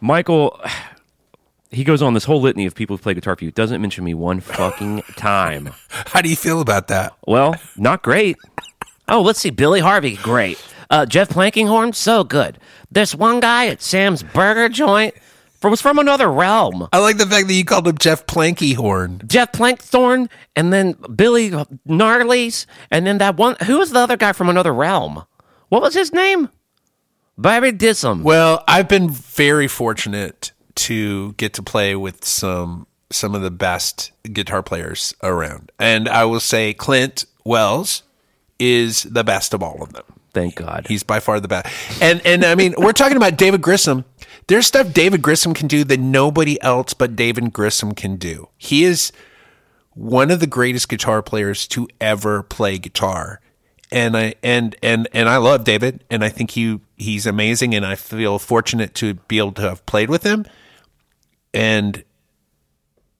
Michael, 0.00 0.60
he 1.70 1.84
goes 1.84 2.02
on 2.02 2.14
this 2.14 2.24
whole 2.24 2.40
litany 2.40 2.66
of 2.66 2.74
people 2.74 2.96
who 2.96 3.02
play 3.02 3.14
guitar 3.14 3.36
for 3.36 3.44
you. 3.44 3.50
Doesn't 3.50 3.80
mention 3.80 4.04
me 4.04 4.14
one 4.14 4.40
fucking 4.40 5.02
time. 5.16 5.70
How 5.88 6.20
do 6.20 6.28
you 6.28 6.36
feel 6.36 6.60
about 6.60 6.88
that? 6.88 7.14
Well, 7.26 7.54
not 7.76 8.02
great. 8.02 8.36
Oh, 9.08 9.22
let's 9.22 9.40
see. 9.40 9.50
Billy 9.50 9.80
Harvey, 9.80 10.16
great. 10.16 10.62
Uh, 10.88 11.06
Jeff 11.06 11.28
Plankinghorn, 11.28 11.94
so 11.94 12.24
good. 12.24 12.58
This 12.90 13.14
one 13.14 13.40
guy 13.40 13.66
at 13.66 13.82
Sam's 13.82 14.22
Burger 14.22 14.68
Joint 14.68 15.14
from, 15.60 15.70
was 15.70 15.80
from 15.80 15.98
another 15.98 16.30
realm. 16.30 16.88
I 16.92 16.98
like 16.98 17.18
the 17.18 17.26
fact 17.26 17.46
that 17.46 17.54
you 17.54 17.64
called 17.64 17.86
him 17.86 17.98
Jeff 17.98 18.26
Plankyhorn. 18.26 19.26
Jeff 19.26 19.52
Plankthorn, 19.52 20.28
and 20.56 20.72
then 20.72 20.96
Billy 21.14 21.50
Gnarlies, 21.50 22.66
and 22.90 23.06
then 23.06 23.18
that 23.18 23.36
one. 23.36 23.56
Who 23.66 23.78
was 23.78 23.90
the 23.90 24.00
other 24.00 24.16
guy 24.16 24.32
from 24.32 24.48
another 24.48 24.72
realm? 24.72 25.24
What 25.68 25.82
was 25.82 25.94
his 25.94 26.12
name? 26.12 26.48
Barry 27.40 27.72
Dissom. 27.72 28.22
Well, 28.22 28.62
I've 28.68 28.86
been 28.86 29.08
very 29.08 29.66
fortunate 29.66 30.52
to 30.74 31.32
get 31.32 31.54
to 31.54 31.62
play 31.62 31.96
with 31.96 32.22
some 32.22 32.86
some 33.10 33.34
of 33.34 33.40
the 33.40 33.50
best 33.50 34.12
guitar 34.30 34.62
players 34.62 35.14
around. 35.22 35.72
And 35.78 36.06
I 36.06 36.26
will 36.26 36.38
say 36.38 36.74
Clint 36.74 37.24
Wells 37.42 38.02
is 38.58 39.04
the 39.04 39.24
best 39.24 39.54
of 39.54 39.62
all 39.62 39.82
of 39.82 39.94
them. 39.94 40.04
Thank 40.34 40.56
God. 40.56 40.86
He's 40.86 41.02
by 41.02 41.18
far 41.18 41.40
the 41.40 41.48
best. 41.48 41.66
And 42.02 42.20
and 42.26 42.44
I 42.44 42.54
mean, 42.54 42.74
we're 42.76 42.92
talking 42.92 43.16
about 43.16 43.38
David 43.38 43.62
Grissom. 43.62 44.04
There's 44.46 44.66
stuff 44.66 44.92
David 44.92 45.22
Grissom 45.22 45.54
can 45.54 45.66
do 45.66 45.82
that 45.84 45.98
nobody 45.98 46.60
else 46.60 46.92
but 46.92 47.16
David 47.16 47.54
Grissom 47.54 47.94
can 47.94 48.16
do. 48.16 48.50
He 48.58 48.84
is 48.84 49.12
one 49.94 50.30
of 50.30 50.40
the 50.40 50.46
greatest 50.46 50.90
guitar 50.90 51.22
players 51.22 51.66
to 51.68 51.88
ever 52.02 52.42
play 52.42 52.76
guitar. 52.76 53.40
And 53.90 54.14
I 54.14 54.34
and 54.42 54.76
and 54.82 55.08
and 55.14 55.26
I 55.26 55.38
love 55.38 55.64
David 55.64 56.04
and 56.10 56.22
I 56.22 56.28
think 56.28 56.50
he 56.50 56.80
he's 57.00 57.26
amazing 57.26 57.74
and 57.74 57.84
I 57.84 57.94
feel 57.96 58.38
fortunate 58.38 58.94
to 58.96 59.14
be 59.14 59.38
able 59.38 59.52
to 59.52 59.62
have 59.62 59.84
played 59.86 60.10
with 60.10 60.22
him. 60.22 60.44
And 61.54 62.04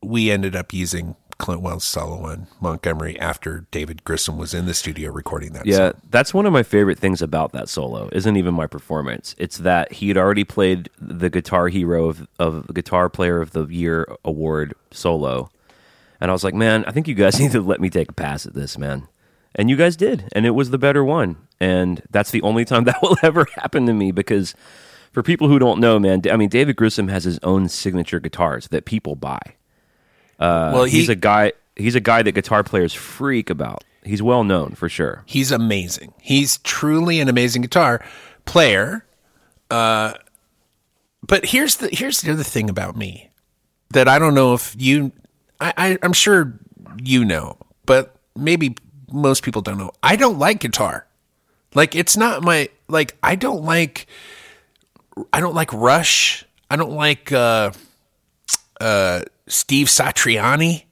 we 0.02 0.30
ended 0.30 0.54
up 0.54 0.72
using 0.72 1.16
Clint 1.38 1.62
Wells 1.62 1.84
solo 1.84 2.26
on 2.26 2.46
Montgomery 2.60 3.18
after 3.18 3.66
David 3.70 4.04
Grissom 4.04 4.36
was 4.36 4.52
in 4.52 4.66
the 4.66 4.74
studio 4.74 5.10
recording 5.10 5.54
that 5.54 5.64
Yeah, 5.66 5.76
song. 5.92 6.00
that's 6.10 6.34
one 6.34 6.44
of 6.46 6.52
my 6.52 6.62
favorite 6.62 6.98
things 6.98 7.22
about 7.22 7.52
that 7.52 7.68
solo. 7.68 8.10
Isn't 8.12 8.36
even 8.36 8.54
my 8.54 8.66
performance. 8.66 9.34
It's 9.38 9.56
that 9.58 9.90
he 9.92 10.08
had 10.08 10.18
already 10.18 10.44
played 10.44 10.90
the 11.00 11.30
Guitar 11.30 11.68
Hero 11.68 12.08
of, 12.10 12.28
of 12.38 12.72
Guitar 12.74 13.08
Player 13.08 13.40
of 13.40 13.52
the 13.52 13.64
Year 13.66 14.06
award 14.24 14.74
solo, 14.90 15.50
and 16.20 16.30
I 16.30 16.34
was 16.34 16.44
like, 16.44 16.52
man, 16.54 16.84
I 16.86 16.90
think 16.92 17.08
you 17.08 17.14
guys 17.14 17.40
need 17.40 17.52
to 17.52 17.62
let 17.62 17.80
me 17.80 17.88
take 17.88 18.10
a 18.10 18.14
pass 18.14 18.44
at 18.44 18.52
this, 18.54 18.76
man. 18.76 19.08
And 19.54 19.68
you 19.68 19.76
guys 19.76 19.96
did, 19.96 20.28
and 20.32 20.46
it 20.46 20.50
was 20.50 20.70
the 20.70 20.78
better 20.78 21.04
one. 21.04 21.36
And 21.58 22.02
that's 22.10 22.30
the 22.30 22.42
only 22.42 22.64
time 22.64 22.84
that 22.84 23.02
will 23.02 23.16
ever 23.22 23.46
happen 23.54 23.86
to 23.86 23.92
me 23.92 24.12
because 24.12 24.54
for 25.12 25.22
people 25.22 25.48
who 25.48 25.58
don't 25.58 25.80
know, 25.80 25.98
man, 25.98 26.22
I 26.30 26.36
mean, 26.36 26.48
David 26.48 26.76
Grissom 26.76 27.08
has 27.08 27.24
his 27.24 27.38
own 27.42 27.68
signature 27.68 28.20
guitars 28.20 28.68
that 28.68 28.84
people 28.84 29.16
buy. 29.16 29.40
well, 30.72 30.84
he's 30.84 31.08
a 31.08 31.14
guy. 31.14 31.52
He's 31.76 31.94
a 31.94 32.00
guy 32.00 32.22
that 32.22 32.32
guitar 32.32 32.62
players 32.62 32.92
freak 32.92 33.50
about. 33.50 33.84
He's 34.04 34.22
well 34.22 34.44
known 34.44 34.74
for 34.74 34.88
sure. 34.88 35.22
He's 35.26 35.50
amazing. 35.50 36.14
He's 36.20 36.58
truly 36.58 37.20
an 37.20 37.28
amazing 37.28 37.62
guitar 37.62 38.04
player. 38.44 39.04
Uh, 39.70 40.14
but 41.22 41.46
here's 41.46 41.76
the 41.76 41.88
here's 41.88 42.22
the 42.22 42.32
other 42.32 42.42
thing 42.42 42.70
about 42.70 42.96
me 42.96 43.30
that 43.90 44.08
I 44.08 44.18
don't 44.18 44.34
know 44.34 44.54
if 44.54 44.74
you, 44.78 45.12
I, 45.60 45.72
I 45.76 45.98
I'm 46.02 46.12
sure 46.12 46.58
you 47.02 47.24
know, 47.24 47.56
but 47.84 48.16
maybe 48.36 48.76
most 49.12 49.42
people 49.42 49.62
don't 49.62 49.78
know. 49.78 49.92
I 50.02 50.16
don't 50.16 50.38
like 50.38 50.60
guitar. 50.60 51.06
Like 51.74 51.94
it's 51.94 52.16
not 52.16 52.42
my 52.42 52.68
like. 52.88 53.16
I 53.22 53.36
don't 53.36 53.64
like. 53.64 54.06
I 55.32 55.40
don't 55.40 55.54
like 55.54 55.72
Rush. 55.72 56.44
I 56.70 56.76
don't 56.76 56.92
like 56.92 57.32
uh, 57.32 57.72
uh, 58.80 59.22
Steve 59.46 59.88
Satriani. 59.88 60.84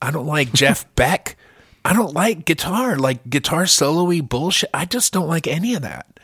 I 0.00 0.10
don't 0.10 0.26
like 0.26 0.52
Jeff 0.54 0.92
Beck. 0.94 1.36
I 1.84 1.92
don't 1.92 2.14
like 2.14 2.44
guitar, 2.44 2.96
like 2.96 3.28
guitar 3.28 3.66
solo-y 3.66 4.20
bullshit. 4.20 4.70
I 4.72 4.84
just 4.84 5.12
don't 5.12 5.26
like 5.26 5.48
any 5.48 5.74
of 5.74 5.82
that. 5.82 6.20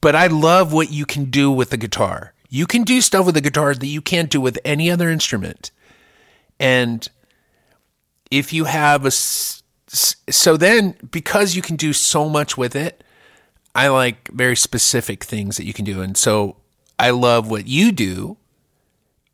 But 0.00 0.14
I 0.14 0.28
love 0.28 0.72
what 0.72 0.90
you 0.90 1.06
can 1.06 1.26
do 1.26 1.50
with 1.50 1.70
the 1.70 1.76
guitar. 1.76 2.34
You 2.48 2.66
can 2.66 2.82
do 2.82 3.00
stuff 3.00 3.26
with 3.26 3.34
the 3.34 3.40
guitar 3.40 3.74
that 3.74 3.86
you 3.86 4.00
can't 4.00 4.30
do 4.30 4.40
with 4.40 4.58
any 4.64 4.90
other 4.90 5.08
instrument. 5.08 5.70
And 6.60 7.08
if 8.30 8.52
you 8.52 8.64
have 8.64 9.04
a 9.04 9.10
so 9.92 10.56
then 10.56 10.94
because 11.10 11.54
you 11.54 11.62
can 11.62 11.76
do 11.76 11.92
so 11.92 12.28
much 12.28 12.56
with 12.56 12.74
it, 12.74 13.04
I 13.74 13.88
like 13.88 14.28
very 14.28 14.56
specific 14.56 15.24
things 15.24 15.56
that 15.56 15.64
you 15.64 15.72
can 15.72 15.84
do. 15.84 16.00
And 16.00 16.16
so 16.16 16.56
I 16.98 17.10
love 17.10 17.50
what 17.50 17.66
you 17.66 17.92
do 17.92 18.36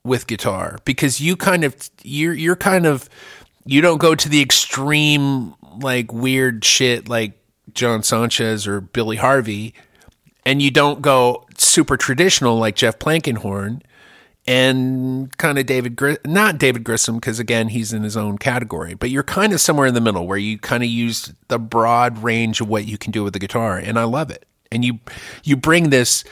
with 0.05 0.27
guitar 0.27 0.79
because 0.85 1.21
you 1.21 1.37
kind 1.37 1.65
of 1.65 1.91
you're 2.03 2.33
you're 2.33 2.57
kind 2.57 2.87
of 2.87 3.09
you 3.67 3.81
don't 3.81 3.99
go 3.99 4.15
to 4.15 4.29
the 4.29 4.41
extreme 4.41 5.55
like 5.81 6.13
weird 6.13 6.65
shit 6.65 7.09
like 7.09 7.39
John 7.75 8.03
Sanchez 8.03 8.67
or 8.67 8.81
Billy 8.81 9.17
Harvey 9.17 9.75
and 10.47 10.63
you 10.63 10.71
don't 10.71 11.03
go 11.03 11.47
super 11.59 11.97
traditional 11.97 12.57
like 12.57 12.75
Jeff 12.75 12.99
Plankenhorn 12.99 13.83
and 14.49 15.37
kind 15.37 15.59
of 15.59 15.67
David 15.67 15.95
Gr- 15.95 16.15
not 16.25 16.57
David 16.57 16.83
Grissom 16.83 17.17
because 17.17 17.39
again 17.39 17.69
he's 17.69 17.93
in 17.93 18.03
his 18.03 18.17
own 18.17 18.39
category 18.39 18.95
but 18.95 19.11
you're 19.11 19.23
kind 19.23 19.53
of 19.53 19.61
somewhere 19.61 19.87
in 19.87 19.93
the 19.93 20.01
middle 20.01 20.27
where 20.27 20.39
you 20.39 20.59
kind 20.59 20.83
of 20.83 20.89
use 20.89 21.35
the 21.49 21.59
broad 21.59 22.23
range 22.23 22.63
of 22.63 22.69
what 22.69 22.87
you 22.87 22.97
can 22.97 23.13
do 23.13 23.23
with 23.23 23.35
the 23.35 23.39
guitar 23.39 23.77
and 23.77 23.99
I 23.99 24.05
love 24.05 24.31
it. 24.31 24.47
And 24.73 24.85
you 24.85 25.01
you 25.45 25.55
bring 25.55 25.91
this 25.91 26.25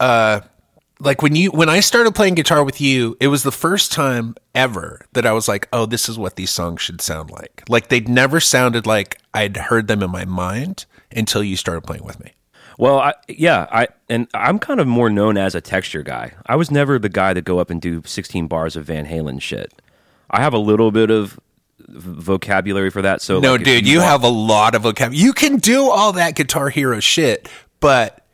uh 0.00 0.40
like 0.98 1.22
when 1.22 1.36
you 1.36 1.52
when 1.52 1.68
I 1.68 1.78
started 1.78 2.16
playing 2.16 2.34
guitar 2.34 2.64
with 2.64 2.80
you 2.80 3.16
it 3.20 3.28
was 3.28 3.44
the 3.44 3.52
first 3.52 3.92
time 3.92 4.34
ever 4.52 5.06
that 5.12 5.24
I 5.24 5.32
was 5.32 5.46
like 5.46 5.68
oh 5.72 5.86
this 5.86 6.08
is 6.08 6.18
what 6.18 6.34
these 6.34 6.50
songs 6.50 6.80
should 6.80 7.00
sound 7.00 7.30
like. 7.30 7.62
Like 7.68 7.90
they'd 7.90 8.08
never 8.08 8.40
sounded 8.40 8.86
like 8.86 9.18
I'd 9.32 9.56
heard 9.56 9.86
them 9.86 10.02
in 10.02 10.10
my 10.10 10.24
mind 10.24 10.84
until 11.14 11.44
you 11.44 11.56
started 11.56 11.82
playing 11.82 12.04
with 12.04 12.18
me 12.18 12.32
Well, 12.80 12.98
I, 12.98 13.14
yeah, 13.28 13.66
I 13.70 13.88
and 14.08 14.26
I'm 14.32 14.58
kind 14.58 14.80
of 14.80 14.86
more 14.86 15.10
known 15.10 15.36
as 15.36 15.54
a 15.54 15.60
texture 15.60 16.02
guy. 16.02 16.32
I 16.46 16.56
was 16.56 16.70
never 16.70 16.98
the 16.98 17.08
guy 17.10 17.34
to 17.34 17.42
go 17.42 17.58
up 17.58 17.68
and 17.70 17.80
do 17.80 18.02
16 18.04 18.46
bars 18.46 18.74
of 18.74 18.86
Van 18.86 19.06
Halen 19.06 19.40
shit. 19.40 19.82
I 20.30 20.40
have 20.40 20.54
a 20.54 20.58
little 20.58 20.90
bit 20.90 21.10
of 21.10 21.38
vocabulary 21.88 22.90
for 22.90 23.02
that. 23.02 23.20
So 23.20 23.40
No, 23.40 23.52
like, 23.52 23.64
dude, 23.64 23.86
you 23.86 23.98
want- 23.98 24.08
have 24.10 24.22
a 24.22 24.28
lot 24.28 24.74
of 24.74 24.82
vocabulary. 24.82 25.22
You 25.22 25.32
can 25.32 25.56
do 25.56 25.90
all 25.90 26.12
that 26.12 26.34
Guitar 26.36 26.70
Hero 26.70 27.00
shit, 27.00 27.48
but 27.80 28.24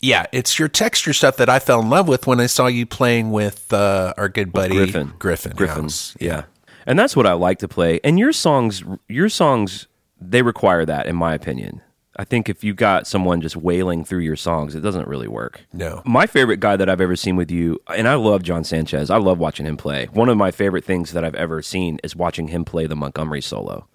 yeah, 0.00 0.26
it's 0.32 0.58
your 0.58 0.68
texture 0.68 1.12
stuff 1.12 1.36
that 1.38 1.48
I 1.48 1.58
fell 1.58 1.80
in 1.80 1.90
love 1.90 2.06
with 2.06 2.26
when 2.26 2.38
I 2.38 2.46
saw 2.46 2.66
you 2.66 2.86
playing 2.86 3.32
with 3.32 3.72
uh, 3.72 4.14
our 4.16 4.28
good 4.28 4.52
buddy 4.52 4.76
Griffin. 4.76 5.14
Griffin. 5.18 5.52
Griffin. 5.56 5.84
House. 5.84 6.16
Yeah. 6.20 6.44
And 6.86 6.98
that's 6.98 7.16
what 7.16 7.26
I 7.26 7.32
like 7.32 7.58
to 7.60 7.68
play. 7.68 7.98
And 8.04 8.18
your 8.18 8.32
songs 8.32 8.84
your 9.08 9.28
songs 9.28 9.88
they 10.20 10.42
require 10.42 10.84
that 10.84 11.06
in 11.06 11.16
my 11.16 11.34
opinion. 11.34 11.80
I 12.18 12.24
think 12.24 12.48
if 12.48 12.64
you 12.64 12.72
got 12.74 13.06
someone 13.06 13.40
just 13.42 13.56
wailing 13.56 14.04
through 14.04 14.20
your 14.20 14.36
songs, 14.36 14.74
it 14.74 14.80
doesn't 14.80 15.06
really 15.06 15.28
work. 15.28 15.60
No. 15.72 16.02
My 16.04 16.26
favorite 16.26 16.60
guy 16.60 16.76
that 16.76 16.88
I've 16.88 17.00
ever 17.00 17.16
seen 17.16 17.36
with 17.36 17.50
you, 17.50 17.80
and 17.94 18.08
I 18.08 18.14
love 18.14 18.42
John 18.42 18.64
Sanchez. 18.64 19.10
I 19.10 19.18
love 19.18 19.38
watching 19.38 19.66
him 19.66 19.76
play. 19.76 20.06
One 20.06 20.28
of 20.28 20.36
my 20.38 20.50
favorite 20.50 20.84
things 20.84 21.12
that 21.12 21.24
I've 21.24 21.34
ever 21.34 21.60
seen 21.60 21.98
is 22.02 22.16
watching 22.16 22.48
him 22.48 22.64
play 22.64 22.86
the 22.86 22.96
Montgomery 22.96 23.42
solo. 23.42 23.86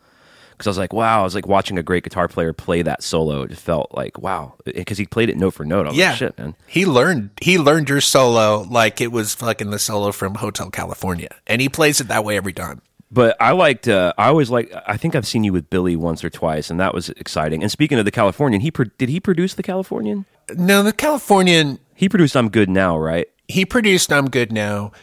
Because 0.51 0.67
I 0.67 0.69
was 0.69 0.77
like, 0.77 0.93
wow, 0.93 1.21
I 1.21 1.23
was 1.23 1.33
like 1.33 1.47
watching 1.47 1.79
a 1.79 1.83
great 1.83 2.03
guitar 2.03 2.27
player 2.27 2.53
play 2.53 2.83
that 2.83 3.01
solo. 3.01 3.41
It 3.41 3.49
just 3.49 3.63
felt 3.63 3.91
like, 3.95 4.19
wow. 4.19 4.53
Because 4.63 4.99
he 4.99 5.07
played 5.07 5.31
it 5.31 5.37
note 5.37 5.55
for 5.55 5.65
note. 5.65 5.87
I 5.87 5.89
was 5.89 5.97
Yeah, 5.97 6.09
like, 6.09 6.17
shit, 6.19 6.37
man. 6.37 6.55
He 6.67 6.85
learned 6.85 7.31
he 7.41 7.57
learned 7.57 7.89
your 7.89 8.01
solo 8.01 8.61
like 8.69 9.01
it 9.01 9.11
was 9.11 9.33
fucking 9.33 9.71
the 9.71 9.79
solo 9.79 10.11
from 10.11 10.35
Hotel 10.35 10.69
California, 10.69 11.29
and 11.47 11.59
he 11.61 11.69
plays 11.69 11.99
it 11.99 12.09
that 12.09 12.23
way 12.23 12.37
every 12.37 12.53
time. 12.53 12.83
But 13.11 13.35
I 13.41 13.51
liked. 13.51 13.87
Uh, 13.87 14.13
I 14.17 14.27
always 14.27 14.49
like. 14.49 14.73
I 14.87 14.95
think 14.95 15.15
I've 15.15 15.27
seen 15.27 15.43
you 15.43 15.51
with 15.51 15.69
Billy 15.69 15.95
once 15.97 16.23
or 16.23 16.29
twice, 16.29 16.69
and 16.69 16.79
that 16.79 16.93
was 16.93 17.09
exciting. 17.09 17.61
And 17.61 17.71
speaking 17.71 17.99
of 17.99 18.05
the 18.05 18.11
Californian, 18.11 18.61
he 18.61 18.71
pro- 18.71 18.85
did 18.97 19.09
he 19.09 19.19
produce 19.19 19.53
the 19.53 19.63
Californian? 19.63 20.25
No, 20.55 20.81
the 20.81 20.93
Californian 20.93 21.79
He 21.93 22.07
produced 22.07 22.37
"I'm 22.37 22.49
Good 22.49 22.69
Now," 22.69 22.97
right? 22.97 23.27
he 23.47 23.65
produced 23.65 24.13
I'm 24.13 24.29
Good 24.29 24.51
Now. 24.53 24.93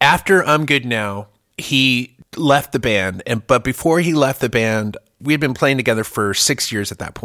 After 0.00 0.44
I'm 0.44 0.66
Good 0.66 0.84
Now, 0.86 1.28
he 1.58 2.16
left 2.36 2.72
the 2.72 2.78
band. 2.78 3.22
And 3.26 3.44
but 3.46 3.64
before 3.64 3.98
he 4.00 4.14
left 4.14 4.40
the 4.40 4.48
band, 4.48 4.96
we 5.20 5.32
had 5.32 5.40
been 5.40 5.54
playing 5.54 5.78
together 5.78 6.04
for 6.04 6.34
six 6.34 6.70
years 6.70 6.92
at 6.92 6.98
that. 6.98 7.18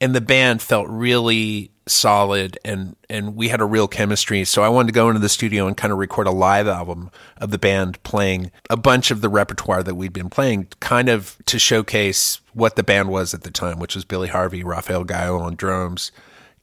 And 0.00 0.14
the 0.14 0.20
band 0.22 0.62
felt 0.62 0.88
really 0.88 1.71
solid 1.86 2.58
and 2.64 2.94
and 3.10 3.34
we 3.34 3.48
had 3.48 3.60
a 3.60 3.64
real 3.64 3.88
chemistry. 3.88 4.44
So 4.44 4.62
I 4.62 4.68
wanted 4.68 4.88
to 4.88 4.92
go 4.92 5.08
into 5.08 5.20
the 5.20 5.28
studio 5.28 5.66
and 5.66 5.76
kind 5.76 5.92
of 5.92 5.98
record 5.98 6.26
a 6.26 6.30
live 6.30 6.68
album 6.68 7.10
of 7.38 7.50
the 7.50 7.58
band 7.58 8.02
playing 8.02 8.50
a 8.70 8.76
bunch 8.76 9.10
of 9.10 9.20
the 9.20 9.28
repertoire 9.28 9.82
that 9.82 9.94
we'd 9.94 10.12
been 10.12 10.30
playing, 10.30 10.68
kind 10.80 11.08
of 11.08 11.36
to 11.46 11.58
showcase 11.58 12.40
what 12.52 12.76
the 12.76 12.82
band 12.82 13.08
was 13.08 13.34
at 13.34 13.42
the 13.42 13.50
time, 13.50 13.78
which 13.78 13.94
was 13.94 14.04
Billy 14.04 14.28
Harvey, 14.28 14.62
Rafael 14.62 15.04
Gayol 15.04 15.40
on 15.40 15.56
drums, 15.56 16.12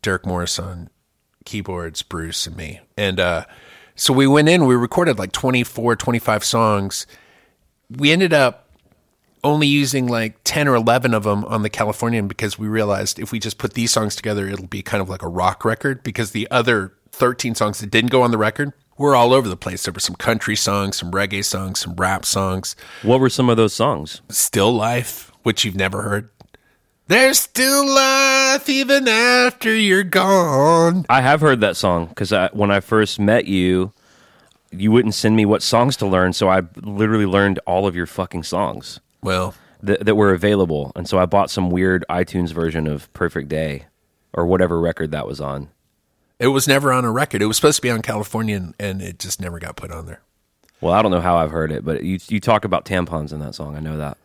dirk 0.02 0.26
Morris 0.26 0.58
on 0.58 0.90
keyboards, 1.46 2.02
Bruce 2.02 2.48
and 2.48 2.56
me. 2.56 2.80
And 2.98 3.20
uh, 3.20 3.46
so 3.96 4.14
we 4.14 4.28
went 4.28 4.50
in, 4.50 4.66
we 4.66 4.76
recorded 4.76 5.20
like 5.20 5.32
24, 5.32 5.96
25 5.96 6.44
songs. 6.44 7.08
We 7.90 8.12
ended 8.12 8.34
up 8.34 8.69
only 9.44 9.68
using 9.68 10.08
like 10.08 10.38
10 10.44 10.68
or 10.68 10.76
11 10.76 11.14
of 11.14 11.24
them 11.24 11.46
on 11.46 11.62
the 11.62 11.70
Californian 11.70 12.28
because 12.28 12.60
we 12.60 12.68
realized 12.68 13.20
if 13.20 13.32
we 13.32 13.40
just 13.40 13.58
put 13.58 13.74
these 13.74 13.92
songs 13.92 14.16
together, 14.16 14.48
it'll 14.48 14.68
be 14.68 14.82
kind 14.82 15.02
of 15.02 15.10
like 15.10 15.22
a 15.22 15.28
rock 15.28 15.64
record 15.64 16.04
because 16.04 16.32
the 16.32 16.50
other 16.52 16.94
13 17.12 17.56
songs 17.56 17.80
that 17.80 17.92
didn't 17.92 18.12
go 18.12 18.22
on 18.22 18.32
the 18.32 18.38
record 18.38 18.74
were 18.98 19.16
all 19.16 19.34
over 19.34 19.48
the 19.48 19.58
place. 19.58 19.84
There 19.84 19.94
were 19.94 20.00
some 20.00 20.16
country 20.16 20.56
songs, 20.56 20.98
some 20.98 21.12
reggae 21.12 21.44
songs, 21.44 21.80
some 21.80 21.96
rap 21.96 22.26
songs, 22.26 22.76
What 23.02 23.20
were 23.20 23.30
some 23.30 23.50
of 23.50 23.58
those 23.58 23.74
songs? 23.74 24.22
Still 24.30 24.74
Life, 24.74 25.32
which 25.44 25.64
you've 25.64 25.76
never 25.76 26.02
heard. 26.02 26.30
There's 27.08 27.40
still 27.40 27.88
life 27.92 28.70
even 28.70 29.08
after 29.08 29.74
you're 29.76 30.04
gone. 30.04 31.08
I 31.10 31.22
have 31.22 31.42
heard 31.42 31.60
that 31.62 31.76
song 31.76 32.06
because 32.06 32.32
when 32.54 32.70
I 32.70 32.82
first 32.82 33.20
met 33.20 33.46
you, 33.46 33.94
you 34.72 34.92
wouldn't 34.92 35.16
send 35.16 35.36
me 35.36 35.44
what 35.44 35.64
songs 35.64 35.98
to 35.98 36.06
learn, 36.06 36.34
so 36.34 36.50
I 36.50 36.62
literally 36.76 37.26
learned 37.26 37.58
all 37.66 37.88
of 37.88 37.96
your 37.96 38.06
fucking 38.06 38.44
songs 38.44 39.00
Well, 39.22 39.54
that, 39.82 40.06
that 40.06 40.16
were 40.16 40.34
available, 40.34 40.92
and 40.96 41.08
so 41.08 41.20
I 41.20 41.26
bought 41.26 41.50
some 41.50 41.70
weird 41.70 42.06
iTunes 42.10 42.54
version 42.54 42.88
of 42.88 43.12
"Perfect 43.14 43.50
Day" 43.50 43.86
or 44.34 44.46
whatever 44.46 44.80
record 44.80 45.12
that 45.12 45.28
was 45.28 45.42
on. 45.42 45.70
It 46.40 46.48
was 46.48 46.68
never 46.68 46.94
on 46.94 47.04
a 47.04 47.12
record. 47.12 47.42
It 47.42 47.48
was 47.48 47.58
supposed 47.58 47.78
to 47.78 47.82
be 47.82 47.90
on 47.90 48.02
California, 48.02 48.56
and, 48.56 48.76
and 48.80 49.02
it 49.02 49.20
just 49.20 49.42
never 49.42 49.60
got 49.60 49.76
put 49.76 49.92
on 49.92 50.06
there. 50.06 50.22
Well, 50.82 50.94
I 50.94 51.02
don't 51.02 51.12
know 51.12 51.22
how 51.22 51.38
I've 51.38 51.52
heard 51.52 51.72
it, 51.72 51.84
but 51.84 52.04
you 52.04 52.20
you 52.30 52.40
talk 52.40 52.66
about 52.66 52.86
tampons 52.86 53.34
in 53.34 53.40
that 53.40 53.56
song. 53.56 53.76
I 53.76 53.80
know 53.80 53.98
that. 53.98 54.18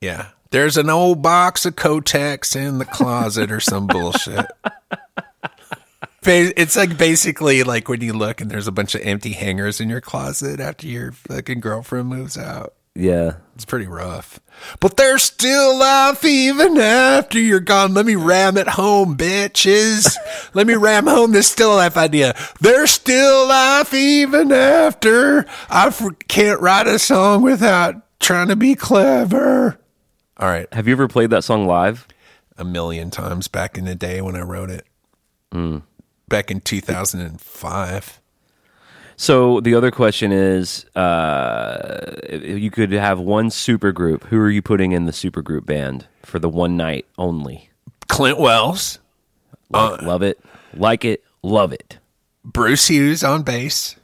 Yeah. 0.00 0.28
There's 0.50 0.76
an 0.76 0.90
old 0.90 1.22
box 1.22 1.64
of 1.64 1.76
Kotex 1.76 2.54
in 2.54 2.76
the 2.76 2.84
closet 2.84 3.50
or 3.50 3.60
some 3.60 3.86
bullshit. 3.86 4.46
It's 6.24 6.76
like 6.76 6.96
basically 6.96 7.64
like 7.64 7.88
when 7.88 8.00
you 8.00 8.12
look 8.12 8.40
and 8.40 8.48
there's 8.48 8.68
a 8.68 8.72
bunch 8.72 8.94
of 8.94 9.00
empty 9.02 9.32
hangers 9.32 9.80
in 9.80 9.88
your 9.88 10.00
closet 10.00 10.60
after 10.60 10.86
your 10.86 11.10
fucking 11.10 11.58
girlfriend 11.58 12.08
moves 12.08 12.38
out. 12.38 12.74
Yeah, 12.94 13.36
It's 13.54 13.64
pretty 13.64 13.86
rough. 13.86 14.38
But 14.80 14.98
there's 14.98 15.22
still 15.22 15.78
life 15.78 16.24
even 16.26 16.76
after 16.78 17.38
you're 17.40 17.58
gone. 17.60 17.94
Let 17.94 18.04
me 18.04 18.16
ram 18.16 18.58
it 18.58 18.68
home, 18.68 19.16
bitches. 19.16 20.14
Let 20.54 20.66
me 20.66 20.74
ram 20.74 21.06
home 21.06 21.32
this 21.32 21.48
still 21.50 21.74
life 21.76 21.96
idea. 21.96 22.34
There's 22.60 22.90
still 22.90 23.48
life 23.48 23.94
even 23.94 24.52
after. 24.52 25.46
I 25.70 25.86
f- 25.86 26.04
can't 26.28 26.60
write 26.60 26.86
a 26.86 26.98
song 26.98 27.42
without 27.42 27.94
trying 28.20 28.48
to 28.48 28.56
be 28.56 28.74
clever. 28.74 29.78
All 30.36 30.48
right. 30.48 30.72
have 30.74 30.86
you 30.86 30.92
ever 30.92 31.08
played 31.08 31.30
that 31.30 31.44
song 31.44 31.66
live? 31.66 32.06
A 32.58 32.64
million 32.64 33.10
times 33.10 33.48
back 33.48 33.78
in 33.78 33.86
the 33.86 33.94
day 33.94 34.20
when 34.20 34.36
I 34.36 34.42
wrote 34.42 34.68
it. 34.70 34.86
Mm. 35.54 35.82
Back 36.28 36.50
in 36.50 36.60
2005. 36.60 38.20
So 39.16 39.60
the 39.60 39.74
other 39.74 39.90
question 39.90 40.32
is, 40.32 40.84
uh, 40.96 42.16
you 42.30 42.70
could 42.70 42.92
have 42.92 43.20
one 43.20 43.50
super 43.50 43.92
group, 43.92 44.24
who 44.24 44.38
are 44.40 44.50
you 44.50 44.62
putting 44.62 44.92
in 44.92 45.04
the 45.06 45.12
super 45.12 45.42
group 45.42 45.66
band 45.66 46.06
for 46.22 46.38
the 46.38 46.48
one 46.48 46.76
night 46.76 47.06
only? 47.18 47.70
Clint 48.08 48.38
Wells, 48.38 48.98
Like, 49.70 50.02
love 50.02 50.22
it, 50.22 50.40
like 50.74 51.04
it, 51.04 51.22
love 51.42 51.72
it. 51.72 51.98
Bruce 52.44 52.88
Hughes 52.88 53.22
on 53.22 53.42
bass, 53.42 53.96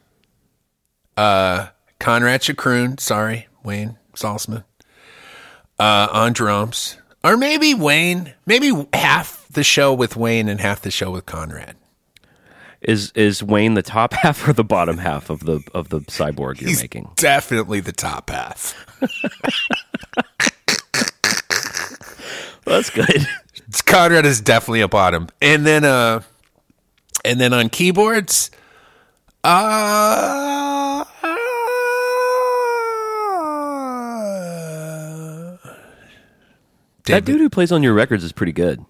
uh, 1.17 1.69
Conrad 1.99 2.43
Choucroun, 2.43 3.00
sorry, 3.00 3.49
Wayne 3.65 3.99
Salzmann, 4.15 4.65
uh, 5.79 6.09
on 6.12 6.33
drums, 6.33 6.97
or 7.25 7.37
maybe 7.37 7.75
Wayne, 7.75 8.35
maybe 8.47 8.71
half 8.93 9.47
the 9.50 9.65
show 9.65 9.93
with 9.93 10.17
Wayne 10.17 10.49
and 10.49 10.61
half 10.61 10.81
the 10.81 10.91
show 10.91 11.11
with 11.11 11.27
Conrad. 11.27 11.75
Is 12.88 13.12
is 13.14 13.42
Wayne 13.42 13.75
the 13.75 13.83
top 13.83 14.12
half 14.14 14.49
or 14.49 14.54
the 14.54 14.64
bottom 14.64 14.97
half 14.97 15.28
of 15.28 15.40
the 15.40 15.61
of 15.75 15.90
the 15.90 16.00
cyborg 16.00 16.59
you're 16.59 16.71
He's 16.71 16.80
making? 16.80 17.11
definitely 17.16 17.80
the 17.80 17.92
top 17.92 18.30
half. 18.30 18.75
That's 22.64 22.88
good. 22.88 23.26
Conrad 23.85 24.25
is 24.25 24.40
definitely 24.40 24.80
a 24.80 24.88
bottom, 24.88 25.28
and 25.42 25.66
then 25.66 25.85
uh, 25.85 26.23
and 27.26 27.38
then 27.38 27.52
on 27.52 27.68
keyboards, 27.68 28.50
uh, 29.45 31.04
that 37.04 37.25
dude 37.25 37.40
who 37.40 37.50
plays 37.50 37.73
on 37.73 37.83
your 37.83 37.95
records 37.95 38.25
is 38.25 38.33
pretty 38.33 38.52
good. 38.52 38.85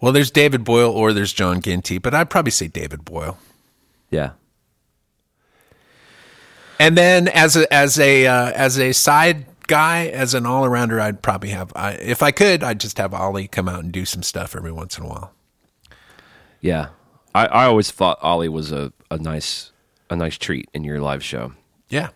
Well, 0.00 0.12
there's 0.12 0.30
David 0.30 0.64
Boyle 0.64 0.90
or 0.90 1.12
there's 1.12 1.32
John 1.32 1.60
Ginty, 1.60 1.98
but 1.98 2.14
I'd 2.14 2.30
probably 2.30 2.52
say 2.52 2.68
David 2.68 3.04
Boyle. 3.04 3.38
Yeah, 4.10 4.30
And 6.78 6.96
then 6.96 7.28
as 7.28 7.56
a 7.56 7.72
as 7.72 7.98
a 7.98 8.26
uh, 8.26 8.52
as 8.52 8.78
a 8.78 8.92
side 8.92 9.46
guy, 9.66 10.06
as 10.06 10.32
an 10.34 10.46
all 10.46 10.64
arounder, 10.64 11.00
I'd 11.00 11.20
probably 11.22 11.50
have 11.50 11.72
I, 11.76 11.92
if 11.94 12.22
I 12.22 12.30
could, 12.30 12.62
I'd 12.62 12.80
just 12.80 12.98
have 12.98 13.12
Ollie 13.12 13.48
come 13.48 13.68
out 13.68 13.82
and 13.82 13.92
do 13.92 14.04
some 14.04 14.22
stuff 14.22 14.54
every 14.56 14.72
once 14.72 14.96
in 14.96 15.04
a 15.04 15.08
while. 15.08 15.32
Yeah, 16.60 16.88
I, 17.34 17.46
I 17.46 17.64
always 17.66 17.90
thought 17.90 18.18
Ollie 18.22 18.48
was 18.48 18.72
a, 18.72 18.92
a 19.10 19.18
nice 19.18 19.72
a 20.08 20.16
nice 20.16 20.38
treat 20.38 20.68
in 20.72 20.84
your 20.84 21.00
live 21.00 21.22
show. 21.24 21.52
Yeah. 21.90 22.10